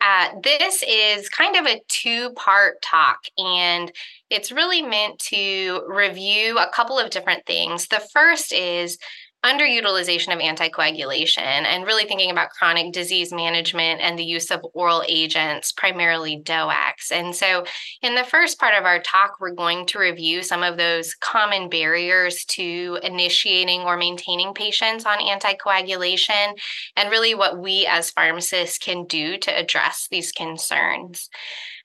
Uh, 0.00 0.28
this 0.42 0.82
is 0.82 1.28
kind 1.28 1.56
of 1.56 1.66
a 1.66 1.82
two 1.88 2.30
part 2.30 2.80
talk, 2.80 3.18
and 3.36 3.92
it's 4.30 4.50
really 4.50 4.80
meant 4.80 5.18
to 5.18 5.82
review 5.86 6.56
a 6.56 6.70
couple 6.72 6.98
of 6.98 7.10
different 7.10 7.44
things. 7.44 7.86
The 7.88 8.02
first 8.14 8.54
is 8.54 8.96
underutilization 9.44 10.32
of 10.32 10.38
anticoagulation 10.38 11.38
and 11.38 11.84
really 11.84 12.04
thinking 12.04 12.30
about 12.30 12.50
chronic 12.50 12.92
disease 12.92 13.32
management 13.32 14.00
and 14.00 14.18
the 14.18 14.24
use 14.24 14.50
of 14.50 14.64
oral 14.72 15.02
agents, 15.08 15.72
primarily 15.72 16.40
DOACs. 16.40 17.10
And 17.10 17.34
so, 17.34 17.64
in 18.02 18.14
the 18.14 18.24
first 18.24 18.60
part 18.60 18.74
of 18.74 18.84
our 18.84 19.00
talk, 19.00 19.38
we're 19.40 19.54
going 19.54 19.86
to 19.86 19.98
review 19.98 20.42
some 20.42 20.62
of 20.62 20.76
those 20.76 21.14
common 21.14 21.68
barriers 21.68 22.44
to 22.46 22.98
initiating 23.02 23.80
or 23.82 23.96
maintaining 23.96 24.54
patients 24.54 25.04
on 25.04 25.18
anticoagulation 25.18 26.56
and 26.96 27.10
really 27.10 27.34
what 27.34 27.58
we 27.58 27.86
as 27.86 28.10
pharmacists 28.10 28.78
can 28.78 29.04
do 29.06 29.36
to 29.38 29.50
address 29.58 30.06
these 30.10 30.30
concerns. 30.30 31.28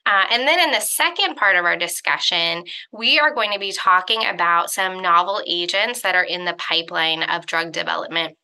Uh, 0.08 0.24
and 0.30 0.48
then 0.48 0.58
in 0.58 0.70
the 0.70 0.80
second 0.80 1.36
part 1.36 1.54
of 1.54 1.66
our 1.66 1.76
discussion, 1.76 2.64
we 2.92 3.18
are 3.18 3.34
going 3.34 3.52
to 3.52 3.58
be 3.58 3.72
talking 3.72 4.24
about 4.24 4.70
some 4.70 5.02
novel 5.02 5.42
agents 5.46 6.00
that 6.00 6.14
are 6.14 6.24
in 6.24 6.46
the 6.46 6.54
pipeline 6.54 7.22
of 7.24 7.44
drug 7.44 7.72
development. 7.72 8.34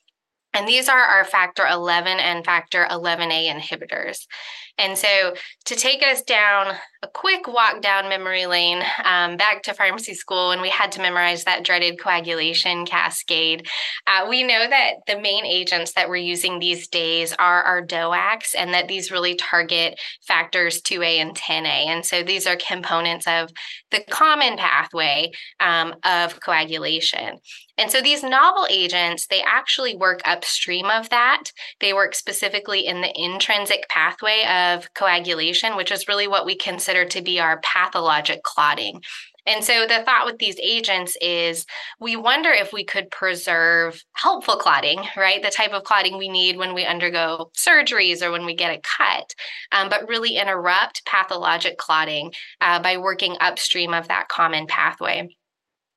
And 0.53 0.69
these 0.69 0.91
are 0.91 0.99
our 1.01 1.25
factor 1.25 1.67
11 1.67 2.21
and 2.21 2.45
factor 2.45 2.87
11A 2.91 3.51
inhibitors. 3.51 4.27
And 4.77 4.99
so, 4.99 5.35
to 5.67 5.77
take 5.77 6.03
us 6.03 6.23
down 6.23 6.75
a 7.03 7.07
quick 7.07 7.47
walk 7.47 7.81
down 7.81 8.09
memory 8.09 8.47
lane 8.47 8.83
um, 9.05 9.37
back 9.37 9.63
to 9.65 9.75
pharmacy 9.75 10.15
school 10.15 10.49
when 10.49 10.61
we 10.61 10.69
had 10.69 10.91
to 10.93 11.01
memorize 11.01 11.45
that 11.45 11.65
dreaded 11.65 12.01
coagulation 12.01 12.85
cascade, 12.85 13.69
uh, 14.07 14.27
we 14.29 14.43
know 14.43 14.67
that 14.69 14.95
the 15.07 15.21
main 15.21 15.47
agents 15.47 15.93
that 15.93 16.09
we're 16.09 16.17
using 16.17 16.59
these 16.59 16.89
days 16.89 17.33
are 17.39 17.63
our 17.63 17.87
DOACs 17.87 18.55
and 18.59 18.75
that 18.75 18.89
these 18.89 19.13
really 19.13 19.37
target 19.37 20.01
factors 20.27 20.83
2A 20.83 21.19
and 21.19 21.37
10A. 21.37 21.87
And 21.87 22.05
so, 22.05 22.25
these 22.25 22.47
are 22.47 22.57
components 22.57 23.29
of 23.29 23.51
the 23.93 24.03
common 24.11 24.57
pathway 24.57 25.31
um, 25.61 25.95
of 26.05 26.41
coagulation. 26.41 27.39
And 27.77 27.91
so 27.91 28.01
these 28.01 28.23
novel 28.23 28.67
agents, 28.71 29.27
they 29.27 29.43
actually 29.43 29.97
work 29.97 30.21
upstream 30.25 30.87
of 30.87 31.09
that. 31.11 31.45
They 31.81 31.93
work 31.93 32.15
specifically 32.15 32.87
in 32.87 33.01
the 33.01 33.13
intrinsic 33.15 33.89
pathway 33.89 34.45
of 34.73 34.93
coagulation, 34.95 35.77
which 35.77 35.93
is 35.93 36.09
really 36.09 36.29
what 36.29 36.47
we 36.47 36.57
consider 36.57 37.05
to 37.07 37.23
be 37.23 37.41
our 37.41 37.61
pathologic 37.61 38.43
clotting. 38.43 39.03
And 39.47 39.63
so 39.63 39.87
the 39.87 40.03
thought 40.05 40.25
with 40.25 40.39
these 40.39 40.59
agents 40.59 41.17
is 41.21 41.67
we 42.01 42.17
wonder 42.17 42.51
if 42.51 42.73
we 42.73 42.85
could 42.85 43.11
preserve 43.11 44.03
helpful 44.15 44.57
clotting, 44.57 45.05
right? 45.17 45.43
The 45.43 45.51
type 45.51 45.73
of 45.73 45.85
clotting 45.85 46.17
we 46.17 46.29
need 46.29 46.57
when 46.57 46.73
we 46.73 46.85
undergo 46.87 47.51
surgeries 47.57 48.23
or 48.23 48.31
when 48.31 48.47
we 48.47 48.55
get 48.55 48.75
a 48.75 48.81
cut, 48.81 49.35
um, 49.73 49.91
but 49.91 50.09
really 50.09 50.37
interrupt 50.39 51.05
pathologic 51.05 51.77
clotting 51.77 52.33
uh, 52.61 52.81
by 52.81 52.97
working 52.97 53.37
upstream 53.41 53.93
of 53.93 54.09
that 54.09 54.29
common 54.29 54.67
pathway. 54.67 55.29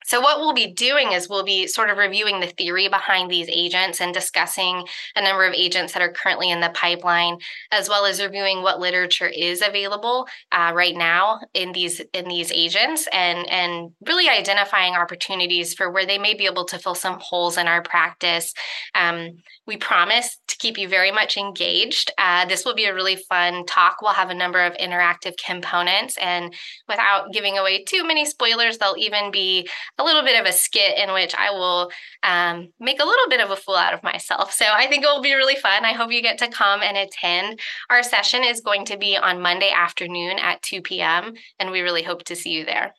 So, 0.08 0.22
what 0.22 0.40
we'll 0.40 0.54
be 0.54 0.72
doing 0.72 1.12
is 1.12 1.28
we'll 1.28 1.44
be 1.44 1.66
sort 1.66 1.90
of 1.90 1.98
reviewing 1.98 2.40
the 2.40 2.46
theory 2.46 2.88
behind 2.88 3.30
these 3.30 3.46
agents 3.50 4.00
and 4.00 4.14
discussing 4.14 4.86
a 5.14 5.22
number 5.22 5.44
of 5.44 5.52
agents 5.52 5.92
that 5.92 6.00
are 6.00 6.10
currently 6.10 6.50
in 6.50 6.60
the 6.60 6.70
pipeline, 6.70 7.36
as 7.72 7.90
well 7.90 8.06
as 8.06 8.22
reviewing 8.22 8.62
what 8.62 8.80
literature 8.80 9.26
is 9.26 9.60
available 9.60 10.26
uh, 10.50 10.72
right 10.74 10.96
now 10.96 11.40
in 11.52 11.72
these 11.72 12.00
in 12.14 12.26
these 12.26 12.50
agents, 12.52 13.06
and 13.12 13.46
and 13.50 13.92
really 14.06 14.30
identifying 14.30 14.94
opportunities 14.94 15.74
for 15.74 15.90
where 15.90 16.06
they 16.06 16.16
may 16.16 16.32
be 16.32 16.46
able 16.46 16.64
to 16.64 16.78
fill 16.78 16.94
some 16.94 17.18
holes 17.20 17.58
in 17.58 17.68
our 17.68 17.82
practice. 17.82 18.54
Um, 18.94 19.42
we 19.66 19.76
promise 19.76 20.38
to 20.48 20.56
keep 20.56 20.78
you 20.78 20.88
very 20.88 21.12
much 21.12 21.36
engaged. 21.36 22.12
Uh, 22.16 22.46
this 22.46 22.64
will 22.64 22.74
be 22.74 22.86
a 22.86 22.94
really 22.94 23.16
fun 23.16 23.66
talk. 23.66 24.00
We'll 24.00 24.14
have 24.14 24.30
a 24.30 24.34
number 24.34 24.64
of 24.64 24.72
interactive 24.78 25.34
components, 25.36 26.16
and 26.16 26.54
without 26.88 27.30
giving 27.30 27.58
away 27.58 27.84
too 27.84 28.06
many 28.06 28.24
spoilers, 28.24 28.78
there'll 28.78 28.96
even 28.96 29.30
be 29.30 29.68
a 29.98 30.04
little 30.04 30.22
bit 30.22 30.40
of 30.40 30.46
a 30.46 30.52
skit 30.52 30.96
in 30.98 31.12
which 31.12 31.34
I 31.36 31.50
will 31.50 31.90
um, 32.22 32.68
make 32.78 33.00
a 33.00 33.04
little 33.04 33.28
bit 33.28 33.40
of 33.40 33.50
a 33.50 33.56
fool 33.56 33.76
out 33.76 33.94
of 33.94 34.02
myself. 34.02 34.52
So 34.52 34.64
I 34.70 34.86
think 34.86 35.04
it 35.04 35.08
will 35.08 35.22
be 35.22 35.34
really 35.34 35.56
fun. 35.56 35.84
I 35.84 35.92
hope 35.92 36.12
you 36.12 36.22
get 36.22 36.38
to 36.38 36.48
come 36.48 36.82
and 36.82 36.96
attend. 36.96 37.60
Our 37.90 38.02
session 38.02 38.44
is 38.44 38.60
going 38.60 38.84
to 38.86 38.96
be 38.96 39.16
on 39.16 39.42
Monday 39.42 39.70
afternoon 39.70 40.38
at 40.38 40.62
2 40.62 40.82
p.m., 40.82 41.34
and 41.58 41.70
we 41.70 41.80
really 41.80 42.02
hope 42.02 42.24
to 42.24 42.36
see 42.36 42.50
you 42.50 42.64
there. 42.64 42.94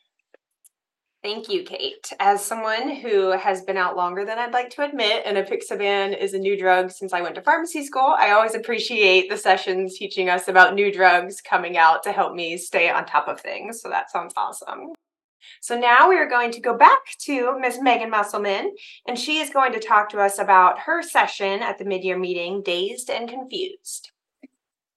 Thank 1.22 1.50
you, 1.50 1.64
Kate. 1.64 2.10
As 2.18 2.42
someone 2.42 2.96
who 2.96 3.32
has 3.32 3.60
been 3.60 3.76
out 3.76 3.94
longer 3.94 4.24
than 4.24 4.38
I'd 4.38 4.54
like 4.54 4.70
to 4.70 4.82
admit, 4.82 5.22
and 5.26 5.36
apixaban 5.36 6.18
is 6.18 6.32
a 6.32 6.38
new 6.38 6.58
drug 6.58 6.90
since 6.90 7.12
I 7.12 7.20
went 7.20 7.34
to 7.34 7.42
pharmacy 7.42 7.84
school, 7.84 8.14
I 8.18 8.30
always 8.30 8.54
appreciate 8.54 9.28
the 9.28 9.36
sessions 9.36 9.98
teaching 9.98 10.30
us 10.30 10.48
about 10.48 10.74
new 10.74 10.90
drugs 10.90 11.42
coming 11.42 11.76
out 11.76 12.02
to 12.04 12.12
help 12.12 12.34
me 12.34 12.56
stay 12.56 12.88
on 12.88 13.04
top 13.04 13.28
of 13.28 13.38
things. 13.38 13.82
So 13.82 13.90
that 13.90 14.10
sounds 14.10 14.32
awesome. 14.34 14.92
So 15.60 15.78
now 15.78 16.08
we 16.08 16.16
are 16.16 16.28
going 16.28 16.50
to 16.52 16.60
go 16.60 16.76
back 16.76 17.00
to 17.20 17.58
Ms. 17.60 17.80
Megan 17.82 18.08
Musselman, 18.08 18.74
and 19.06 19.18
she 19.18 19.40
is 19.40 19.50
going 19.50 19.72
to 19.72 19.78
talk 19.78 20.08
to 20.08 20.20
us 20.20 20.38
about 20.38 20.78
her 20.80 21.02
session 21.02 21.62
at 21.62 21.76
the 21.76 21.84
mid-year 21.84 22.18
meeting, 22.18 22.62
Dazed 22.62 23.10
and 23.10 23.28
Confused. 23.28 24.10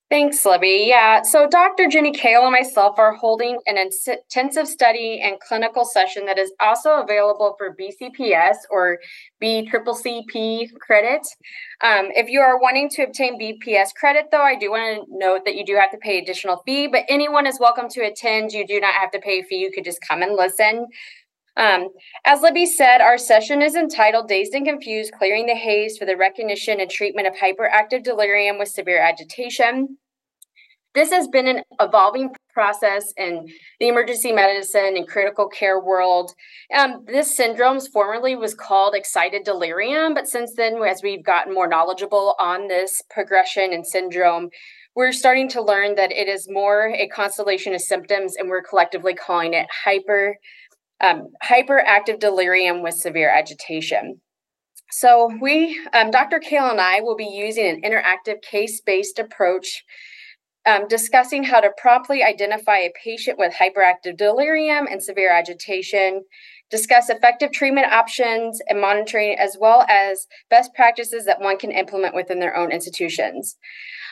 Thanks, 0.10 0.46
Libby. 0.46 0.86
Yeah, 0.90 1.24
so 1.24 1.48
Dr. 1.50 1.88
Jenny 1.88 2.12
Kale 2.12 2.44
and 2.44 2.52
myself 2.52 3.00
are 3.00 3.16
holding 3.16 3.58
an 3.66 3.78
intensive 3.80 4.68
study 4.68 5.20
and 5.20 5.40
clinical 5.40 5.86
session 5.86 6.28
that 6.28 6.38
is 6.38 6.52
also 6.60 7.02
available 7.02 7.56
for 7.58 7.76
BCPS 7.76 8.58
or 8.70 9.00
BCCCP 9.42 10.68
credit. 10.80 11.26
Um, 11.84 12.10
if 12.16 12.30
you 12.30 12.42
are 12.42 12.60
wanting 12.60 12.90
to 12.90 13.04
obtain 13.04 13.40
BPS 13.40 13.96
credit, 13.96 14.26
though, 14.32 14.44
I 14.44 14.56
do 14.56 14.70
want 14.70 15.08
to 15.08 15.18
note 15.18 15.46
that 15.46 15.56
you 15.56 15.66
do 15.66 15.76
have 15.76 15.90
to 15.92 15.98
pay 15.98 16.20
additional 16.20 16.62
fee, 16.64 16.86
but 16.86 17.06
anyone 17.10 17.48
is 17.48 17.60
welcome 17.60 17.90
to 17.90 18.02
attend. 18.02 18.52
You 18.52 18.68
do 18.68 18.80
not 18.80 18.94
have 18.94 19.10
to 19.12 19.20
pay 19.20 19.40
a 19.40 19.44
fee. 19.44 19.58
You 19.58 19.72
could 19.72 19.86
just 19.86 20.00
come 20.08 20.22
and 20.22 20.36
listen. 20.36 20.86
Um, 21.56 21.90
as 22.26 22.42
Libby 22.42 22.66
said, 22.66 23.00
our 23.00 23.18
session 23.18 23.62
is 23.62 23.76
entitled 23.76 24.28
Dazed 24.28 24.56
and 24.56 24.66
Confused 24.66 25.14
Clearing 25.14 25.46
the 25.46 25.54
Haze 25.54 25.98
for 25.98 26.06
the 26.06 26.18
Recognition 26.18 26.80
and 26.80 26.90
Treatment 26.90 27.28
of 27.28 27.36
Hyperactive 27.36 28.04
Delirium 28.04 28.58
with 28.58 28.70
Severe 28.70 29.00
Agitation. 29.00 29.98
This 30.96 31.12
has 31.12 31.28
been 31.28 31.48
an 31.48 31.64
evolving 31.80 32.30
process 32.54 33.14
in 33.18 33.48
the 33.80 33.88
emergency 33.88 34.32
medicine 34.32 34.96
and 34.96 35.08
critical 35.08 35.48
care 35.48 35.80
world. 35.80 36.32
Um, 36.76 37.04
this 37.08 37.36
syndrome 37.36 37.80
formerly 37.80 38.36
was 38.36 38.54
called 38.54 38.94
excited 38.94 39.44
delirium, 39.44 40.14
but 40.14 40.28
since 40.28 40.54
then, 40.56 40.76
as 40.84 41.02
we've 41.02 41.26
gotten 41.26 41.54
more 41.54 41.68
knowledgeable 41.68 42.36
on 42.40 42.68
this 42.68 43.02
progression 43.10 43.74
and 43.74 43.86
syndrome, 43.86 44.50
we're 44.96 45.12
starting 45.12 45.50
to 45.50 45.64
learn 45.64 45.96
that 45.96 46.12
it 46.12 46.28
is 46.28 46.48
more 46.48 46.94
a 46.96 47.08
constellation 47.08 47.74
of 47.74 47.82
symptoms, 47.82 48.36
and 48.38 48.48
we're 48.48 48.62
collectively 48.62 49.16
calling 49.16 49.56
it 49.56 49.66
hyper 49.84 50.38
um, 51.04 51.28
hyperactive 51.44 52.20
delirium 52.20 52.82
with 52.82 52.96
severe 52.96 53.30
agitation. 53.30 54.22
So 54.92 55.30
we, 55.42 55.80
um, 55.94 56.12
Dr. 56.12 56.40
Kale 56.40 56.70
and 56.70 56.80
I, 56.80 57.02
will 57.02 57.16
be 57.16 57.28
using 57.28 57.66
an 57.66 57.82
interactive 57.82 58.42
case-based 58.42 59.20
approach 59.20 59.84
um, 60.65 60.88
discussing 60.88 61.43
how 61.43 61.60
to 61.60 61.71
properly 61.78 62.23
identify 62.23 62.78
a 62.78 62.93
patient 63.04 63.38
with 63.38 63.54
hyperactive 63.54 64.17
delirium 64.17 64.88
and 64.88 65.04
severe 65.04 65.32
agitation, 65.32 66.23
discuss 66.69 67.10
effective 67.10 67.52
treatment 67.52 67.91
options 67.91 68.62
and 68.67 68.80
monitoring, 68.80 69.38
as 69.38 69.58
well 69.60 69.86
as 69.89 70.28
best 70.49 70.73
practices 70.73 71.26
that 71.26 71.41
one 71.41 71.58
can 71.58 71.71
implement 71.71 72.15
within 72.15 72.39
their 72.39 72.56
own 72.56 72.71
institutions. 72.71 73.58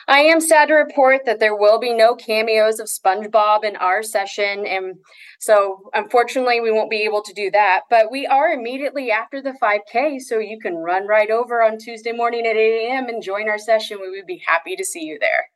I 0.08 0.20
am 0.20 0.40
sad 0.40 0.66
to 0.66 0.74
report 0.74 1.24
that 1.26 1.38
there 1.38 1.56
will 1.56 1.78
be 1.78 1.94
no 1.94 2.14
cameos 2.14 2.80
of 2.80 2.88
SpongeBob 2.88 3.64
in 3.64 3.76
our 3.76 4.02
session. 4.02 4.66
And 4.66 4.96
so, 5.38 5.90
unfortunately, 5.94 6.60
we 6.60 6.72
won't 6.72 6.90
be 6.90 7.02
able 7.02 7.22
to 7.22 7.32
do 7.32 7.50
that. 7.52 7.82
But 7.88 8.10
we 8.10 8.26
are 8.26 8.50
immediately 8.50 9.10
after 9.12 9.40
the 9.40 9.54
5K. 9.62 10.20
So, 10.20 10.38
you 10.38 10.58
can 10.60 10.74
run 10.74 11.06
right 11.06 11.30
over 11.30 11.62
on 11.62 11.78
Tuesday 11.78 12.12
morning 12.12 12.46
at 12.46 12.56
8 12.56 12.88
a.m. 12.88 13.08
and 13.08 13.22
join 13.22 13.48
our 13.48 13.58
session. 13.58 13.98
We 14.00 14.10
would 14.10 14.26
be 14.26 14.42
happy 14.44 14.74
to 14.74 14.84
see 14.84 15.02
you 15.02 15.18
there. 15.20 15.51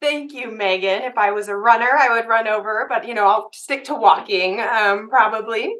Thank 0.00 0.32
you, 0.32 0.52
Megan. 0.52 1.02
If 1.02 1.18
I 1.18 1.32
was 1.32 1.48
a 1.48 1.56
runner, 1.56 1.88
I 1.90 2.16
would 2.16 2.28
run 2.28 2.46
over, 2.46 2.86
but 2.88 3.08
you 3.08 3.14
know, 3.14 3.26
I'll 3.26 3.50
stick 3.52 3.82
to 3.84 3.94
walking 3.94 4.60
um, 4.60 5.08
probably. 5.08 5.74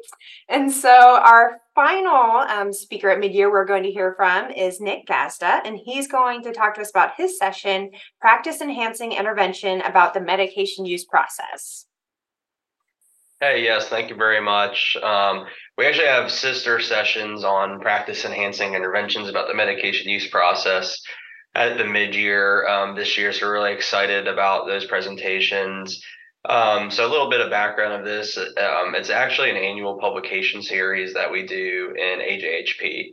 And 0.49 0.69
so, 0.69 0.89
our 0.89 1.61
final 1.73 2.39
um, 2.49 2.73
speaker 2.73 3.09
at 3.09 3.19
midyear 3.19 3.49
we're 3.49 3.63
going 3.65 3.83
to 3.83 3.91
hear 3.91 4.13
from 4.17 4.51
is 4.51 4.81
Nick 4.81 5.07
Gazda, 5.07 5.61
and 5.63 5.77
he's 5.77 6.09
going 6.09 6.43
to 6.43 6.51
talk 6.51 6.75
to 6.75 6.81
us 6.81 6.89
about 6.89 7.15
his 7.15 7.37
session, 7.37 7.91
Practice 8.19 8.59
Enhancing 8.59 9.13
Intervention, 9.13 9.79
about 9.81 10.13
the 10.13 10.19
medication 10.19 10.85
use 10.85 11.05
process. 11.05 11.85
Hey, 13.39 13.63
yes, 13.63 13.87
thank 13.87 14.09
you 14.09 14.17
very 14.17 14.41
much. 14.41 14.97
Um, 15.01 15.45
we 15.77 15.85
actually 15.85 16.07
have 16.07 16.29
sister 16.29 16.81
sessions 16.81 17.45
on 17.45 17.79
practice 17.79 18.25
enhancing 18.25 18.73
interventions 18.73 19.29
about 19.29 19.47
the 19.47 19.53
medication 19.53 20.09
use 20.09 20.27
process 20.27 20.99
at 21.55 21.77
the 21.77 21.85
mid-year 21.85 22.67
um, 22.67 22.95
this 22.95 23.17
year. 23.17 23.33
So 23.33 23.47
really 23.47 23.73
excited 23.73 24.27
about 24.27 24.67
those 24.67 24.85
presentations. 24.85 26.03
Um, 26.47 26.89
so 26.89 27.05
a 27.05 27.11
little 27.11 27.29
bit 27.29 27.41
of 27.41 27.49
background 27.49 27.93
of 27.93 28.05
this, 28.05 28.37
um, 28.37 28.95
it's 28.95 29.09
actually 29.09 29.49
an 29.49 29.57
annual 29.57 29.99
publication 29.99 30.61
series 30.61 31.13
that 31.13 31.31
we 31.31 31.45
do 31.45 31.93
in 31.97 32.19
AJHP. 32.19 33.11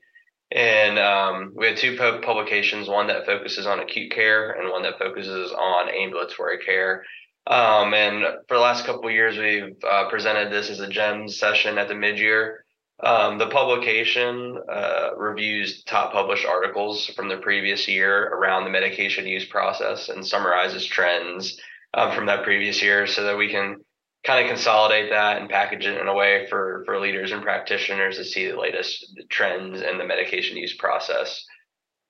And 0.52 0.98
um, 0.98 1.52
we 1.56 1.66
have 1.66 1.76
two 1.76 1.96
publications, 1.96 2.88
one 2.88 3.08
that 3.08 3.26
focuses 3.26 3.66
on 3.66 3.80
acute 3.80 4.12
care 4.12 4.52
and 4.52 4.70
one 4.70 4.82
that 4.84 4.98
focuses 4.98 5.50
on 5.50 5.88
ambulatory 5.88 6.58
care. 6.58 7.02
Um, 7.48 7.94
and 7.94 8.24
for 8.48 8.54
the 8.54 8.60
last 8.60 8.84
couple 8.84 9.10
years, 9.10 9.36
we've 9.36 9.76
uh, 9.88 10.08
presented 10.08 10.52
this 10.52 10.70
as 10.70 10.80
a 10.80 10.88
GEMS 10.88 11.38
session 11.38 11.78
at 11.78 11.88
the 11.88 11.94
mid-year. 11.94 12.64
Um, 13.02 13.36
the 13.36 13.48
publication 13.48 14.58
uh, 14.72 15.10
reviews 15.16 15.82
top 15.84 16.12
published 16.12 16.46
articles 16.46 17.06
from 17.08 17.28
the 17.28 17.36
previous 17.36 17.86
year 17.86 18.28
around 18.28 18.64
the 18.64 18.70
medication 18.70 19.26
use 19.26 19.44
process 19.44 20.08
and 20.08 20.26
summarizes 20.26 20.86
trends 20.86 21.60
um, 21.92 22.14
from 22.14 22.26
that 22.26 22.42
previous 22.42 22.82
year 22.82 23.06
so 23.06 23.24
that 23.24 23.36
we 23.36 23.50
can 23.50 23.76
kind 24.24 24.42
of 24.42 24.48
consolidate 24.48 25.10
that 25.10 25.40
and 25.40 25.50
package 25.50 25.84
it 25.84 26.00
in 26.00 26.08
a 26.08 26.14
way 26.14 26.46
for, 26.48 26.82
for 26.86 26.98
leaders 26.98 27.32
and 27.32 27.42
practitioners 27.42 28.16
to 28.16 28.24
see 28.24 28.48
the 28.48 28.58
latest 28.58 29.06
trends 29.28 29.82
in 29.82 29.98
the 29.98 30.04
medication 30.04 30.56
use 30.56 30.74
process. 30.74 31.44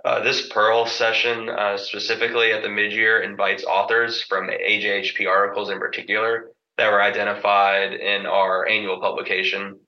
Uh, 0.04 0.22
this 0.22 0.48
Pearl 0.50 0.86
session 0.86 1.48
uh, 1.48 1.76
specifically 1.76 2.52
at 2.52 2.62
the 2.62 2.68
mid-year 2.68 3.22
invites 3.22 3.64
authors 3.64 4.22
from 4.22 4.48
AJHP 4.48 5.28
articles 5.28 5.68
in 5.68 5.80
particular 5.80 6.52
that 6.78 6.92
were 6.92 7.02
identified 7.02 7.92
in 7.92 8.24
our 8.24 8.68
annual 8.68 9.00
publication 9.00 9.80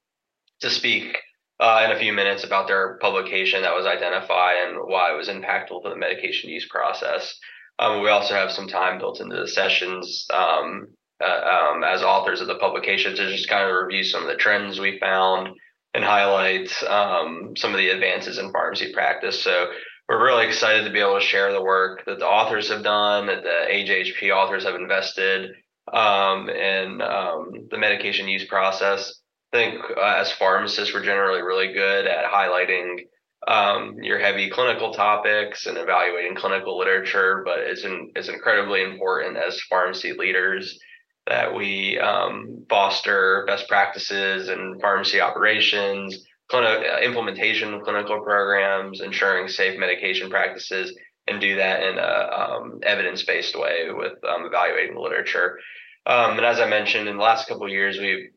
to 0.61 0.71
speak 0.71 1.17
uh, 1.61 1.83
in 1.85 1.91
a 1.91 1.99
few 1.99 2.13
minutes 2.13 2.45
about 2.45 2.69
their 2.69 2.99
publication 2.99 3.63
that 3.63 3.75
was 3.75 3.87
identified 3.87 4.57
and 4.67 4.77
why 4.87 5.13
it 5.13 5.17
was 5.17 5.29
impactful 5.29 5.83
to 5.83 5.89
the 5.89 5.97
medication 5.97 6.51
use 6.51 6.69
process. 6.69 7.37
Um, 7.79 8.03
we 8.03 8.09
also 8.09 8.35
have 8.35 8.51
some 8.51 8.69
time 8.69 8.99
built 8.99 9.21
into 9.21 9.37
the 9.37 9.49
sessions 9.49 10.27
um, 10.33 10.89
uh, 11.21 11.73
um, 11.75 11.85
as 11.85 12.03
authors 12.03 12.41
of 12.41 12.47
the 12.47 12.57
publication 12.57 13.15
to 13.15 13.31
just 13.31 13.49
kind 13.49 13.69
of 13.69 13.75
review 13.75 14.05
some 14.05 14.23
of 14.23 14.29
the 14.29 14.37
trends 14.37 14.79
we 14.79 14.99
found 14.99 15.49
and 15.95 16.05
highlight 16.05 16.71
um, 16.85 17.55
some 17.57 17.73
of 17.73 17.79
the 17.79 17.89
advances 17.89 18.39
in 18.39 18.53
pharmacy 18.53 18.93
practice. 18.93 19.43
So 19.43 19.67
we're 20.09 20.25
really 20.25 20.47
excited 20.47 20.85
to 20.85 20.93
be 20.93 21.01
able 21.01 21.19
to 21.19 21.25
share 21.25 21.53
the 21.53 21.63
work 21.63 22.05
that 22.07 22.19
the 22.19 22.27
authors 22.27 22.71
have 22.71 22.83
done, 22.83 23.27
that 23.27 23.43
the 23.43 23.67
AJHP 23.73 24.31
authors 24.35 24.65
have 24.65 24.75
invested 24.75 25.51
um, 25.93 26.49
in 26.49 27.01
um, 27.01 27.69
the 27.71 27.79
medication 27.79 28.29
use 28.29 28.45
process 28.45 29.13
think 29.53 29.81
uh, 29.97 30.01
as 30.01 30.33
pharmacists, 30.33 30.93
we're 30.93 31.05
generally 31.05 31.43
really 31.43 31.73
good 31.73 32.07
at 32.07 32.31
highlighting 32.31 33.07
um, 33.47 33.97
your 34.03 34.19
heavy 34.19 34.51
clinical 34.51 34.93
topics 34.93 35.67
and 35.67 35.79
evaluating 35.79 36.37
clinical 36.37 36.77
literature, 36.77 37.43
but 37.45 37.61
it's, 37.61 37.85
in, 37.85 38.11
it's 38.15 38.29
incredibly 38.29 38.83
important 38.83 39.37
as 39.37 39.61
pharmacy 39.63 40.13
leaders 40.13 40.79
that 41.27 41.55
we 41.55 41.99
um, 41.99 42.65
foster 42.69 43.45
best 43.47 43.69
practices 43.69 44.49
and 44.49 44.81
pharmacy 44.81 45.21
operations, 45.21 46.27
clinical 46.51 46.85
uh, 46.91 47.01
implementation 47.01 47.75
of 47.75 47.83
clinical 47.83 48.21
programs, 48.23 49.01
ensuring 49.01 49.49
safe 49.49 49.79
medication 49.79 50.31
practices, 50.31 50.97
and 51.27 51.41
do 51.41 51.57
that 51.57 51.83
in 51.83 51.99
a 51.99 52.31
um, 52.41 52.81
evidence-based 52.83 53.59
way 53.59 53.89
with 53.91 54.15
um, 54.25 54.47
evaluating 54.47 54.95
the 54.95 55.01
literature. 55.01 55.59
Um, 56.07 56.39
and 56.39 56.47
as 56.47 56.59
I 56.59 56.67
mentioned, 56.67 57.07
in 57.07 57.19
the 57.19 57.23
last 57.23 57.47
couple 57.47 57.67
of 57.67 57.71
years, 57.71 57.99
we've 57.99 58.31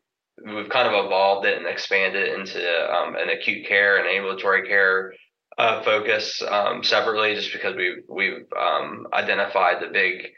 we've 0.44 0.68
kind 0.68 0.88
of 0.88 1.04
evolved 1.04 1.46
it 1.46 1.58
and 1.58 1.66
expanded 1.66 2.28
it 2.28 2.38
into 2.38 2.92
um, 2.92 3.16
an 3.16 3.28
acute 3.28 3.66
care 3.66 3.98
and 3.98 4.08
ambulatory 4.08 4.66
care 4.66 5.12
uh, 5.58 5.82
focus 5.82 6.42
um, 6.42 6.82
separately, 6.82 7.34
just 7.34 7.52
because 7.52 7.76
we've 7.76 8.02
we've 8.08 8.46
um, 8.58 9.06
identified 9.12 9.82
the 9.82 9.92
big 9.92 10.28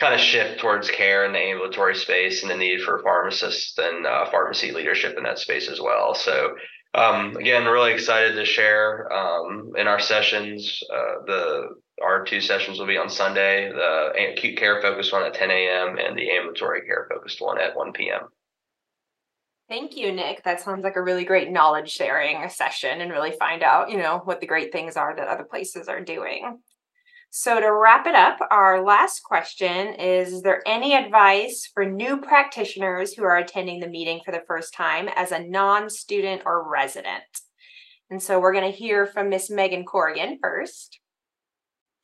kind 0.00 0.14
of 0.14 0.20
shift 0.20 0.60
towards 0.60 0.90
care 0.90 1.24
in 1.24 1.32
the 1.32 1.38
ambulatory 1.38 1.94
space 1.94 2.42
and 2.42 2.50
the 2.50 2.56
need 2.56 2.80
for 2.80 3.02
pharmacists 3.02 3.78
and 3.78 4.06
uh, 4.06 4.28
pharmacy 4.30 4.72
leadership 4.72 5.16
in 5.16 5.22
that 5.24 5.38
space 5.38 5.68
as 5.68 5.80
well. 5.80 6.14
So 6.14 6.54
um, 6.94 7.36
again, 7.36 7.64
really 7.64 7.92
excited 7.92 8.34
to 8.34 8.44
share 8.44 9.12
um, 9.12 9.72
in 9.76 9.86
our 9.86 10.00
sessions. 10.00 10.80
Uh, 10.92 11.24
the 11.26 11.68
our 12.02 12.24
two 12.24 12.40
sessions 12.40 12.78
will 12.78 12.86
be 12.86 12.96
on 12.96 13.08
Sunday. 13.08 13.70
The 13.70 14.32
acute 14.32 14.58
care 14.58 14.80
focused 14.82 15.12
one 15.12 15.22
at 15.22 15.34
10 15.34 15.50
a.m. 15.50 15.98
and 15.98 16.18
the 16.18 16.30
ambulatory 16.32 16.82
care 16.82 17.06
focused 17.10 17.40
one 17.40 17.60
at 17.60 17.76
1 17.76 17.92
p.m. 17.92 18.22
Thank 19.68 19.96
you, 19.96 20.12
Nick. 20.12 20.44
That 20.44 20.60
sounds 20.60 20.84
like 20.84 20.96
a 20.96 21.02
really 21.02 21.24
great 21.24 21.50
knowledge 21.50 21.90
sharing 21.90 22.48
session 22.50 23.00
and 23.00 23.10
really 23.10 23.32
find 23.32 23.62
out, 23.62 23.90
you 23.90 23.96
know, 23.96 24.20
what 24.24 24.40
the 24.40 24.46
great 24.46 24.72
things 24.72 24.96
are 24.96 25.16
that 25.16 25.28
other 25.28 25.44
places 25.44 25.88
are 25.88 26.02
doing. 26.02 26.58
So, 27.30 27.58
to 27.58 27.72
wrap 27.72 28.06
it 28.06 28.14
up, 28.14 28.38
our 28.50 28.84
last 28.84 29.24
question 29.24 29.94
is 29.94 30.34
Is 30.34 30.42
there 30.42 30.62
any 30.66 30.94
advice 30.94 31.68
for 31.72 31.84
new 31.84 32.18
practitioners 32.18 33.14
who 33.14 33.24
are 33.24 33.38
attending 33.38 33.80
the 33.80 33.88
meeting 33.88 34.20
for 34.24 34.32
the 34.32 34.44
first 34.46 34.74
time 34.74 35.08
as 35.16 35.32
a 35.32 35.42
non 35.42 35.90
student 35.90 36.42
or 36.44 36.70
resident? 36.70 37.24
And 38.10 38.22
so, 38.22 38.38
we're 38.38 38.52
going 38.52 38.70
to 38.70 38.78
hear 38.78 39.06
from 39.06 39.30
Miss 39.30 39.50
Megan 39.50 39.84
Corrigan 39.84 40.38
first. 40.40 41.00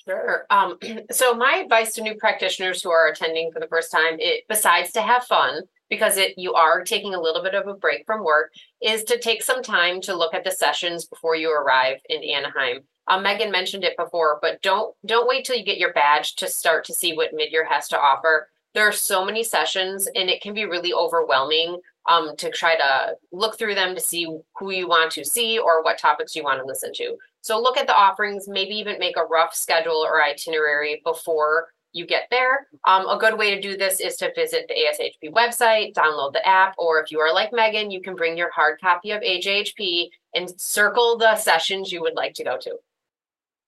Sure. 0.05 0.46
Um, 0.51 0.79
so, 1.12 1.35
my 1.35 1.61
advice 1.62 1.92
to 1.94 2.03
new 2.03 2.16
practitioners 2.16 2.83
who 2.83 2.90
are 2.90 3.07
attending 3.07 3.53
for 3.53 3.61
the 3.61 3.68
first 3.68 3.92
time, 3.92 4.16
it, 4.18 4.44
besides 4.49 4.90
to 4.92 5.03
have 5.03 5.25
fun, 5.25 5.62
because 5.90 6.16
it 6.16 6.38
you 6.38 6.55
are 6.55 6.83
taking 6.83 7.14
a 7.14 7.20
little 7.20 7.42
bit 7.42 7.55
of 7.55 7.66
a 7.66 7.74
break 7.74 8.07
from 8.07 8.24
work, 8.24 8.53
is 8.81 9.05
to 9.05 9.18
take 9.18 9.42
some 9.42 9.62
time 9.62 10.00
to 10.00 10.16
look 10.16 10.33
at 10.33 10.44
the 10.44 10.50
sessions 10.50 11.05
before 11.05 11.35
you 11.35 11.53
arrive 11.53 11.98
in 12.09 12.22
Anaheim. 12.22 12.85
Um, 13.09 13.24
Megan 13.24 13.50
mentioned 13.50 13.85
it 13.85 13.96
before, 13.98 14.38
but 14.40 14.62
don't 14.62 14.94
don't 15.05 15.29
wait 15.29 15.44
till 15.44 15.57
you 15.57 15.64
get 15.64 15.79
your 15.79 15.92
badge 15.92 16.37
to 16.37 16.46
start 16.46 16.85
to 16.87 16.94
see 16.94 17.14
what 17.14 17.35
Midyear 17.35 17.66
has 17.68 17.88
to 17.88 18.00
offer. 18.00 18.48
There 18.72 18.87
are 18.87 18.92
so 18.92 19.24
many 19.24 19.42
sessions, 19.42 20.09
and 20.14 20.31
it 20.31 20.40
can 20.40 20.55
be 20.55 20.64
really 20.64 20.92
overwhelming 20.92 21.81
um, 22.09 22.37
to 22.37 22.50
try 22.50 22.76
to 22.76 23.16
look 23.33 23.59
through 23.59 23.74
them 23.74 23.94
to 23.94 24.00
see 24.00 24.26
who 24.59 24.70
you 24.70 24.88
want 24.88 25.11
to 25.12 25.24
see 25.24 25.59
or 25.59 25.83
what 25.83 25.98
topics 25.98 26.37
you 26.37 26.44
want 26.44 26.61
to 26.61 26.66
listen 26.66 26.92
to. 26.94 27.16
So 27.42 27.61
look 27.61 27.76
at 27.76 27.87
the 27.87 27.96
offerings, 27.96 28.46
maybe 28.46 28.74
even 28.74 28.98
make 28.98 29.16
a 29.16 29.24
rough 29.24 29.55
schedule 29.55 29.96
or 29.96 30.22
itinerary 30.22 31.00
before 31.05 31.68
you 31.92 32.07
get 32.07 32.24
there. 32.31 32.68
Um, 32.87 33.09
a 33.09 33.18
good 33.18 33.38
way 33.38 33.55
to 33.55 33.61
do 33.61 33.76
this 33.76 34.00
is 34.00 34.16
to 34.16 34.33
visit 34.35 34.68
the 34.68 34.74
ASHP 34.74 35.33
website, 35.33 35.94
download 35.94 36.33
the 36.33 36.46
app, 36.46 36.74
or 36.79 37.03
if 37.03 37.11
you 37.11 37.20
are 37.20 37.33
like 37.33 37.53
Megan, 37.53 37.90
you 37.90 38.00
can 38.00 38.14
bring 38.14 38.37
your 38.37 38.50
hard 38.50 38.81
copy 38.81 39.11
of 39.11 39.22
AJHP 39.22 40.11
and 40.35 40.61
circle 40.61 41.18
the 41.18 41.37
sessions 41.37 41.90
you 41.90 42.00
would 42.00 42.14
like 42.14 42.35
to 42.35 42.44
go 42.44 42.57
to. 42.59 42.76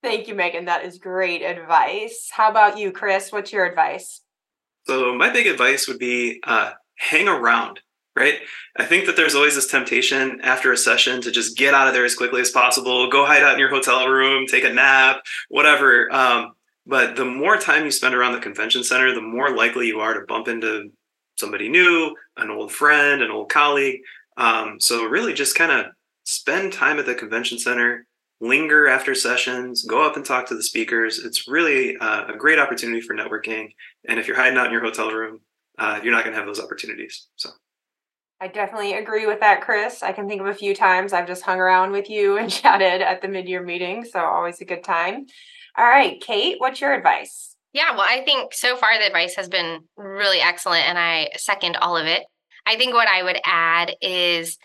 Thank 0.02 0.26
you, 0.26 0.34
Megan. 0.34 0.64
That 0.64 0.84
is 0.84 0.98
great 0.98 1.42
advice. 1.42 2.28
How 2.32 2.50
about 2.50 2.76
you, 2.76 2.90
Chris? 2.90 3.30
What's 3.30 3.52
your 3.52 3.64
advice? 3.64 4.20
So, 4.86 5.14
my 5.14 5.30
big 5.30 5.46
advice 5.46 5.86
would 5.86 6.00
be 6.00 6.40
uh, 6.42 6.72
hang 6.96 7.28
around, 7.28 7.78
right? 8.16 8.40
I 8.76 8.84
think 8.84 9.06
that 9.06 9.14
there's 9.14 9.36
always 9.36 9.54
this 9.54 9.68
temptation 9.68 10.40
after 10.42 10.72
a 10.72 10.76
session 10.76 11.20
to 11.22 11.30
just 11.30 11.56
get 11.56 11.72
out 11.72 11.86
of 11.86 11.94
there 11.94 12.04
as 12.04 12.16
quickly 12.16 12.40
as 12.40 12.50
possible, 12.50 13.08
go 13.10 13.24
hide 13.24 13.44
out 13.44 13.54
in 13.54 13.60
your 13.60 13.70
hotel 13.70 14.08
room, 14.08 14.46
take 14.48 14.64
a 14.64 14.72
nap, 14.72 15.22
whatever. 15.50 16.12
Um, 16.12 16.52
but 16.86 17.16
the 17.16 17.24
more 17.24 17.56
time 17.56 17.84
you 17.84 17.90
spend 17.90 18.14
around 18.14 18.32
the 18.32 18.40
convention 18.40 18.82
center, 18.82 19.14
the 19.14 19.20
more 19.20 19.54
likely 19.54 19.86
you 19.86 20.00
are 20.00 20.14
to 20.14 20.26
bump 20.26 20.48
into 20.48 20.90
somebody 21.38 21.68
new, 21.68 22.14
an 22.36 22.50
old 22.50 22.72
friend, 22.72 23.22
an 23.22 23.30
old 23.30 23.50
colleague. 23.50 24.00
Um, 24.36 24.80
so 24.80 25.04
really 25.04 25.32
just 25.32 25.54
kind 25.54 25.72
of 25.72 25.86
spend 26.24 26.72
time 26.72 26.98
at 26.98 27.06
the 27.06 27.14
convention 27.14 27.58
center, 27.58 28.06
linger 28.40 28.88
after 28.88 29.14
sessions, 29.14 29.84
go 29.84 30.04
up 30.04 30.16
and 30.16 30.24
talk 30.24 30.46
to 30.48 30.54
the 30.54 30.62
speakers. 30.62 31.18
It's 31.18 31.48
really 31.48 31.96
uh, 31.98 32.26
a 32.32 32.36
great 32.36 32.58
opportunity 32.58 33.00
for 33.00 33.14
networking. 33.14 33.68
And 34.08 34.18
if 34.18 34.26
you're 34.26 34.36
hiding 34.36 34.58
out 34.58 34.66
in 34.66 34.72
your 34.72 34.82
hotel 34.82 35.10
room, 35.10 35.40
uh, 35.78 36.00
you're 36.02 36.12
not 36.12 36.24
going 36.24 36.34
to 36.34 36.38
have 36.38 36.46
those 36.46 36.60
opportunities. 36.60 37.28
So. 37.36 37.50
I 38.40 38.48
definitely 38.48 38.94
agree 38.94 39.26
with 39.26 39.38
that, 39.38 39.60
Chris. 39.60 40.02
I 40.02 40.10
can 40.10 40.28
think 40.28 40.40
of 40.40 40.48
a 40.48 40.54
few 40.54 40.74
times 40.74 41.12
I've 41.12 41.28
just 41.28 41.44
hung 41.44 41.60
around 41.60 41.92
with 41.92 42.10
you 42.10 42.38
and 42.38 42.50
chatted 42.50 43.00
at 43.00 43.22
the 43.22 43.28
mid-year 43.28 43.62
meeting, 43.62 44.04
so 44.04 44.18
always 44.18 44.60
a 44.60 44.64
good 44.64 44.82
time. 44.82 45.26
All 45.76 45.84
right, 45.84 46.20
Kate, 46.20 46.56
what's 46.58 46.80
your 46.80 46.92
advice? 46.92 47.56
Yeah, 47.72 47.92
well, 47.92 48.06
I 48.06 48.22
think 48.24 48.52
so 48.52 48.76
far 48.76 48.98
the 48.98 49.06
advice 49.06 49.34
has 49.36 49.48
been 49.48 49.80
really 49.96 50.40
excellent 50.40 50.86
and 50.86 50.98
I 50.98 51.30
second 51.36 51.76
all 51.76 51.96
of 51.96 52.06
it. 52.06 52.22
I 52.66 52.76
think 52.76 52.92
what 52.92 53.08
I 53.08 53.22
would 53.22 53.38
add 53.44 53.96
is 54.02 54.58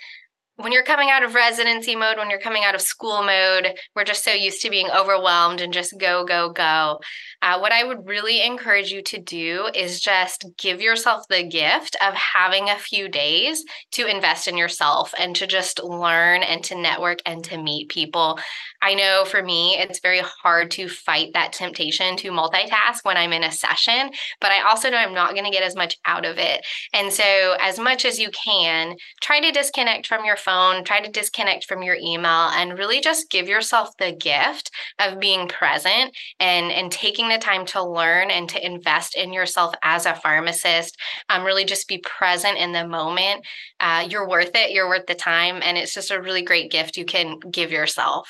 when 0.57 0.71
you're 0.71 0.83
coming 0.83 1.09
out 1.11 1.23
of 1.23 1.35
residency 1.35 1.95
mode, 1.95 2.17
when 2.17 2.31
you're 2.31 2.39
coming 2.39 2.63
out 2.63 2.73
of 2.73 2.81
school 2.81 3.23
mode, 3.23 3.75
we're 3.95 4.03
just 4.03 4.23
so 4.23 4.31
used 4.31 4.61
to 4.63 4.71
being 4.71 4.89
overwhelmed 4.89 5.61
and 5.61 5.71
just 5.71 5.97
go, 5.99 6.25
go, 6.25 6.49
go. 6.49 6.99
Uh, 7.43 7.59
what 7.59 7.71
I 7.71 7.83
would 7.83 8.07
really 8.07 8.43
encourage 8.43 8.91
you 8.91 9.03
to 9.03 9.19
do 9.19 9.69
is 9.75 9.99
just 9.99 10.45
give 10.57 10.81
yourself 10.81 11.27
the 11.29 11.43
gift 11.43 11.95
of 12.05 12.15
having 12.15 12.69
a 12.69 12.79
few 12.79 13.07
days 13.07 13.63
to 13.91 14.07
invest 14.07 14.47
in 14.47 14.57
yourself 14.57 15.13
and 15.19 15.35
to 15.35 15.45
just 15.45 15.83
learn 15.83 16.41
and 16.41 16.63
to 16.63 16.75
network 16.75 17.19
and 17.27 17.43
to 17.43 17.61
meet 17.61 17.89
people. 17.89 18.39
I 18.81 18.95
know 18.95 19.25
for 19.25 19.43
me, 19.43 19.77
it's 19.77 19.99
very 19.99 20.21
hard 20.21 20.71
to 20.71 20.89
fight 20.89 21.33
that 21.33 21.53
temptation 21.53 22.17
to 22.17 22.31
multitask 22.31 23.03
when 23.03 23.17
I'm 23.17 23.33
in 23.33 23.43
a 23.43 23.51
session, 23.51 24.09
but 24.41 24.51
I 24.51 24.67
also 24.67 24.89
know 24.89 24.97
I'm 24.97 25.13
not 25.13 25.33
going 25.33 25.45
to 25.45 25.51
get 25.51 25.63
as 25.63 25.75
much 25.75 25.97
out 26.05 26.25
of 26.25 26.39
it. 26.39 26.65
And 26.93 27.13
so, 27.13 27.55
as 27.59 27.77
much 27.77 28.05
as 28.05 28.19
you 28.19 28.29
can, 28.31 28.95
try 29.21 29.39
to 29.39 29.51
disconnect 29.51 30.07
from 30.07 30.25
your 30.25 30.37
phone, 30.47 30.85
try 30.85 31.01
to 31.01 31.11
disconnect 31.11 31.65
from 31.65 31.83
your 31.83 31.97
email, 32.01 32.49
and 32.55 32.79
really 32.79 33.01
just 33.01 33.29
give 33.29 33.49
yourself 33.49 33.89
the 33.97 34.13
gift 34.13 34.71
of 34.99 35.19
being 35.19 35.47
present 35.49 36.15
and, 36.39 36.71
and 36.71 36.91
taking 36.91 37.27
the 37.27 37.37
time 37.37 37.65
to 37.67 37.83
learn 37.83 38.31
and 38.31 38.47
to 38.49 38.65
invest 38.65 39.17
in 39.17 39.33
yourself 39.33 39.75
as 39.83 40.05
a 40.05 40.15
pharmacist. 40.15 40.97
Um, 41.29 41.43
really 41.43 41.65
just 41.65 41.89
be 41.89 41.97
present 41.97 42.57
in 42.57 42.71
the 42.71 42.87
moment. 42.87 43.45
Uh, 43.81 44.07
you're 44.09 44.27
worth 44.27 44.51
it, 44.55 44.71
you're 44.71 44.87
worth 44.87 45.05
the 45.05 45.15
time, 45.15 45.59
and 45.61 45.77
it's 45.77 45.93
just 45.93 46.11
a 46.11 46.21
really 46.21 46.41
great 46.41 46.71
gift 46.71 46.95
you 46.95 47.05
can 47.05 47.39
give 47.51 47.71
yourself. 47.71 48.29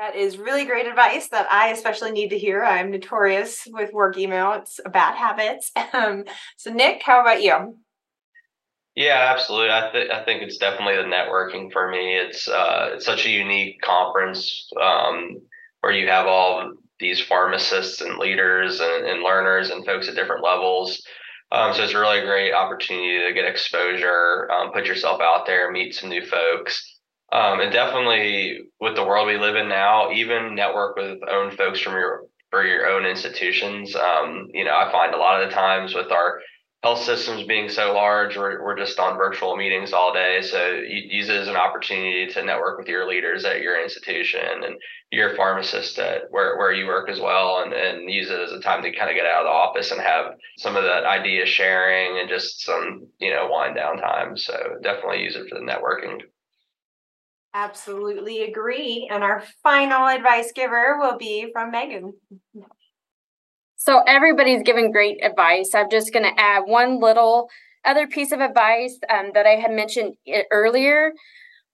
That 0.00 0.16
is 0.16 0.38
really 0.38 0.64
great 0.64 0.86
advice 0.86 1.28
that 1.28 1.52
I 1.52 1.68
especially 1.68 2.10
need 2.10 2.30
to 2.30 2.38
hear. 2.38 2.64
I'm 2.64 2.90
notorious 2.90 3.68
with 3.70 3.92
work 3.92 4.16
email. 4.16 4.54
It's 4.54 4.80
a 4.84 4.90
bad 4.90 5.14
habit. 5.14 5.64
Um, 5.92 6.24
so, 6.56 6.72
Nick, 6.72 7.02
how 7.02 7.20
about 7.20 7.42
you? 7.42 7.76
Yeah, 8.96 9.32
absolutely. 9.34 9.70
I, 9.70 9.90
th- 9.92 10.10
I 10.10 10.24
think 10.24 10.42
it's 10.42 10.58
definitely 10.58 10.96
the 10.96 11.08
networking 11.08 11.72
for 11.72 11.88
me. 11.90 12.16
It's 12.16 12.48
uh, 12.48 12.98
such 12.98 13.24
a 13.24 13.30
unique 13.30 13.80
conference 13.82 14.68
um, 14.80 15.40
where 15.80 15.92
you 15.92 16.08
have 16.08 16.26
all 16.26 16.72
these 16.98 17.20
pharmacists 17.20 18.00
and 18.00 18.18
leaders 18.18 18.80
and, 18.80 19.06
and 19.06 19.22
learners 19.22 19.70
and 19.70 19.86
folks 19.86 20.08
at 20.08 20.16
different 20.16 20.44
levels. 20.44 21.02
Um, 21.52 21.72
so 21.72 21.82
it's 21.82 21.94
a 21.94 21.98
really 21.98 22.20
great 22.20 22.52
opportunity 22.52 23.26
to 23.26 23.32
get 23.32 23.44
exposure, 23.46 24.50
um, 24.52 24.72
put 24.72 24.86
yourself 24.86 25.20
out 25.20 25.46
there, 25.46 25.70
meet 25.70 25.94
some 25.94 26.10
new 26.10 26.24
folks. 26.26 26.84
Um, 27.32 27.60
and 27.60 27.72
definitely 27.72 28.58
with 28.80 28.96
the 28.96 29.04
world 29.04 29.28
we 29.28 29.38
live 29.38 29.56
in 29.56 29.68
now, 29.68 30.10
even 30.10 30.54
network 30.54 30.96
with 30.96 31.18
own 31.28 31.52
folks 31.52 31.80
from 31.80 31.94
your 31.94 32.22
for 32.50 32.66
your 32.66 32.86
own 32.88 33.06
institutions. 33.06 33.94
Um, 33.94 34.48
you 34.52 34.64
know, 34.64 34.74
I 34.76 34.90
find 34.90 35.14
a 35.14 35.18
lot 35.18 35.40
of 35.40 35.48
the 35.48 35.54
times 35.54 35.94
with 35.94 36.10
our 36.10 36.40
health 36.82 37.02
systems 37.02 37.46
being 37.46 37.68
so 37.68 37.92
large, 37.92 38.36
we're, 38.38 38.64
we're 38.64 38.76
just 38.76 38.98
on 38.98 39.18
virtual 39.18 39.54
meetings 39.54 39.92
all 39.92 40.14
day. 40.14 40.40
So 40.40 40.80
use 40.88 41.28
it 41.28 41.36
as 41.36 41.48
an 41.48 41.56
opportunity 41.56 42.26
to 42.32 42.42
network 42.42 42.78
with 42.78 42.88
your 42.88 43.06
leaders 43.06 43.44
at 43.44 43.60
your 43.60 43.82
institution 43.82 44.64
and 44.64 44.76
your 45.10 45.36
pharmacist 45.36 45.98
at 45.98 46.22
where, 46.30 46.56
where 46.56 46.72
you 46.72 46.86
work 46.86 47.10
as 47.10 47.20
well 47.20 47.62
and, 47.62 47.74
and 47.74 48.10
use 48.10 48.30
it 48.30 48.40
as 48.40 48.52
a 48.52 48.60
time 48.60 48.82
to 48.82 48.92
kind 48.92 49.10
of 49.10 49.16
get 49.16 49.26
out 49.26 49.42
of 49.42 49.46
the 49.46 49.50
office 49.50 49.90
and 49.90 50.00
have 50.00 50.32
some 50.56 50.74
of 50.74 50.84
that 50.84 51.04
idea 51.04 51.44
sharing 51.44 52.18
and 52.18 52.30
just 52.30 52.62
some, 52.62 53.06
you 53.18 53.30
know, 53.30 53.48
wind 53.50 53.76
down 53.76 53.98
time. 53.98 54.36
So 54.38 54.54
definitely 54.82 55.22
use 55.22 55.36
it 55.36 55.48
for 55.50 55.58
the 55.58 55.64
networking. 55.64 56.20
Absolutely 57.52 58.44
agree. 58.44 59.06
And 59.12 59.22
our 59.22 59.42
final 59.62 60.06
advice 60.06 60.52
giver 60.52 60.96
will 60.98 61.18
be 61.18 61.50
from 61.52 61.72
Megan. 61.72 62.14
So 63.80 64.02
everybody's 64.06 64.62
giving 64.62 64.92
great 64.92 65.24
advice. 65.24 65.74
I'm 65.74 65.88
just 65.90 66.12
going 66.12 66.24
to 66.24 66.38
add 66.38 66.64
one 66.66 67.00
little 67.00 67.48
other 67.82 68.06
piece 68.06 68.30
of 68.30 68.40
advice 68.40 68.98
um, 69.08 69.30
that 69.32 69.46
I 69.46 69.56
had 69.56 69.72
mentioned 69.72 70.16
earlier. 70.52 71.12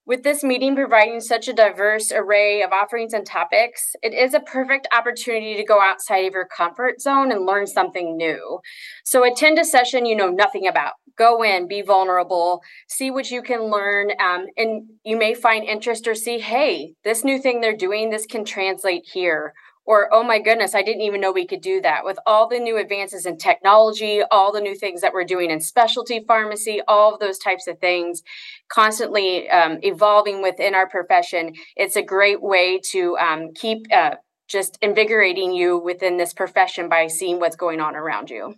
With 0.07 0.23
this 0.23 0.45
meeting 0.45 0.77
providing 0.77 1.21
such 1.21 1.49
a 1.49 1.53
diverse 1.53 2.13
array 2.13 2.63
of 2.63 2.71
offerings 2.71 3.13
and 3.13 3.27
topics, 3.27 3.97
it 4.05 4.15
is 4.15 4.35
a 4.35 4.41
perfect 4.41 4.87
opportunity 4.97 5.57
to 5.57 5.65
go 5.65 5.81
outside 5.81 6.27
of 6.27 6.33
your 6.33 6.47
comfort 6.47 7.01
zone 7.01 7.33
and 7.33 7.45
learn 7.45 7.67
something 7.67 8.17
new. 8.17 8.61
So, 9.05 9.25
attend 9.25 9.59
a 9.59 9.65
session 9.65 10.07
you 10.07 10.15
know 10.15 10.31
nothing 10.31 10.69
about. 10.69 10.93
Go 11.19 11.43
in, 11.43 11.67
be 11.67 11.83
vulnerable, 11.83 12.63
see 12.87 13.11
what 13.11 13.33
you 13.33 13.43
can 13.43 13.63
learn, 13.63 14.13
um, 14.21 14.47
and 14.57 14.85
you 15.03 15.17
may 15.17 15.35
find 15.35 15.65
interest 15.65 16.07
or 16.07 16.15
see, 16.15 16.39
hey, 16.39 16.95
this 17.03 17.25
new 17.25 17.41
thing 17.41 17.61
they're 17.61 17.77
doing, 17.77 18.11
this 18.11 18.27
can 18.27 18.45
translate 18.45 19.09
here 19.13 19.55
or 19.87 20.13
oh 20.13 20.23
my 20.23 20.39
goodness 20.39 20.75
i 20.75 20.83
didn't 20.83 21.03
even 21.03 21.21
know 21.21 21.33
we 21.33 21.47
could 21.47 21.61
do 21.61 21.81
that 21.81 22.05
with 22.05 22.19
all 22.27 22.49
the 22.49 22.59
new 22.59 22.77
advances 22.77 23.25
in 23.25 23.37
technology 23.37 24.23
all 24.31 24.53
the 24.53 24.61
new 24.61 24.75
things 24.75 25.01
that 25.01 25.13
we're 25.13 25.25
doing 25.25 25.51
in 25.51 25.61
specialty 25.61 26.25
pharmacy 26.27 26.81
all 26.87 27.15
of 27.15 27.21
those 27.21 27.39
types 27.39 27.67
of 27.67 27.79
things 27.79 28.23
constantly 28.69 29.49
um, 29.51 29.79
evolving 29.83 30.43
within 30.43 30.75
our 30.75 30.89
profession 30.89 31.55
it's 31.77 31.97
a 31.97 32.03
great 32.03 32.43
way 32.43 32.79
to 32.79 33.17
um, 33.19 33.53
keep 33.55 33.87
uh, 33.95 34.15
just 34.49 34.79
invigorating 34.83 35.53
you 35.53 35.79
within 35.79 36.17
this 36.17 36.33
profession 36.33 36.89
by 36.89 37.07
seeing 37.07 37.41
what's 37.41 37.57
going 37.57 37.81
on 37.81 37.97
around 37.97 38.31
you 38.31 38.55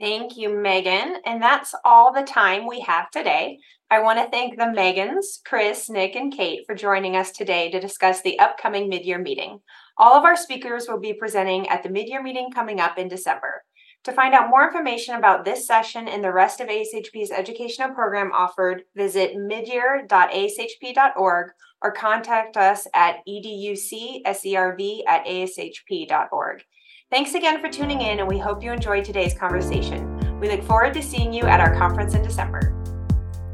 Thank 0.00 0.36
you, 0.36 0.48
Megan. 0.48 1.18
And 1.24 1.40
that's 1.40 1.76
all 1.84 2.12
the 2.12 2.24
time 2.24 2.66
we 2.66 2.80
have 2.80 3.08
today. 3.12 3.60
I 3.88 4.00
want 4.00 4.18
to 4.18 4.28
thank 4.30 4.56
the 4.56 4.64
Megans, 4.64 5.44
Chris, 5.44 5.88
Nick, 5.88 6.16
and 6.16 6.32
Kate 6.32 6.64
for 6.66 6.74
joining 6.74 7.14
us 7.14 7.30
today 7.30 7.70
to 7.70 7.78
discuss 7.78 8.20
the 8.20 8.38
upcoming 8.40 8.88
mid-year 8.88 9.18
meeting. 9.18 9.60
All 9.98 10.14
of 10.14 10.24
our 10.24 10.36
speakers 10.36 10.86
will 10.88 11.00
be 11.00 11.12
presenting 11.12 11.68
at 11.68 11.82
the 11.82 11.90
mid-year 11.90 12.22
meeting 12.22 12.50
coming 12.50 12.80
up 12.80 12.98
in 12.98 13.08
December. 13.08 13.62
To 14.04 14.12
find 14.12 14.34
out 14.34 14.50
more 14.50 14.66
information 14.66 15.14
about 15.14 15.44
this 15.44 15.64
session 15.66 16.08
and 16.08 16.24
the 16.24 16.32
rest 16.32 16.60
of 16.60 16.68
ASHP's 16.68 17.30
educational 17.30 17.94
program 17.94 18.32
offered, 18.32 18.82
visit 18.96 19.36
midyear.ashp.org 19.36 21.50
or 21.82 21.92
contact 21.92 22.56
us 22.56 22.88
at 22.94 23.18
educserv 23.28 25.02
at 25.06 25.26
ashp.org. 25.26 26.62
Thanks 27.10 27.34
again 27.34 27.60
for 27.60 27.68
tuning 27.68 28.00
in, 28.00 28.18
and 28.18 28.26
we 28.26 28.38
hope 28.38 28.62
you 28.62 28.72
enjoyed 28.72 29.04
today's 29.04 29.34
conversation. 29.34 30.40
We 30.40 30.50
look 30.50 30.64
forward 30.64 30.94
to 30.94 31.02
seeing 31.02 31.32
you 31.32 31.42
at 31.42 31.60
our 31.60 31.76
conference 31.76 32.14
in 32.14 32.22
December. 32.22 32.74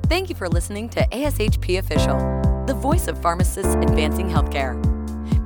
Thank 0.07 0.31
you 0.31 0.35
for 0.35 0.49
listening 0.49 0.89
to 0.91 1.07
ASHP 1.09 1.79
Official, 1.79 2.17
the 2.67 2.75
voice 2.75 3.09
of 3.09 3.21
pharmacists 3.21 3.75
advancing 3.75 4.31
healthcare. 4.31 4.98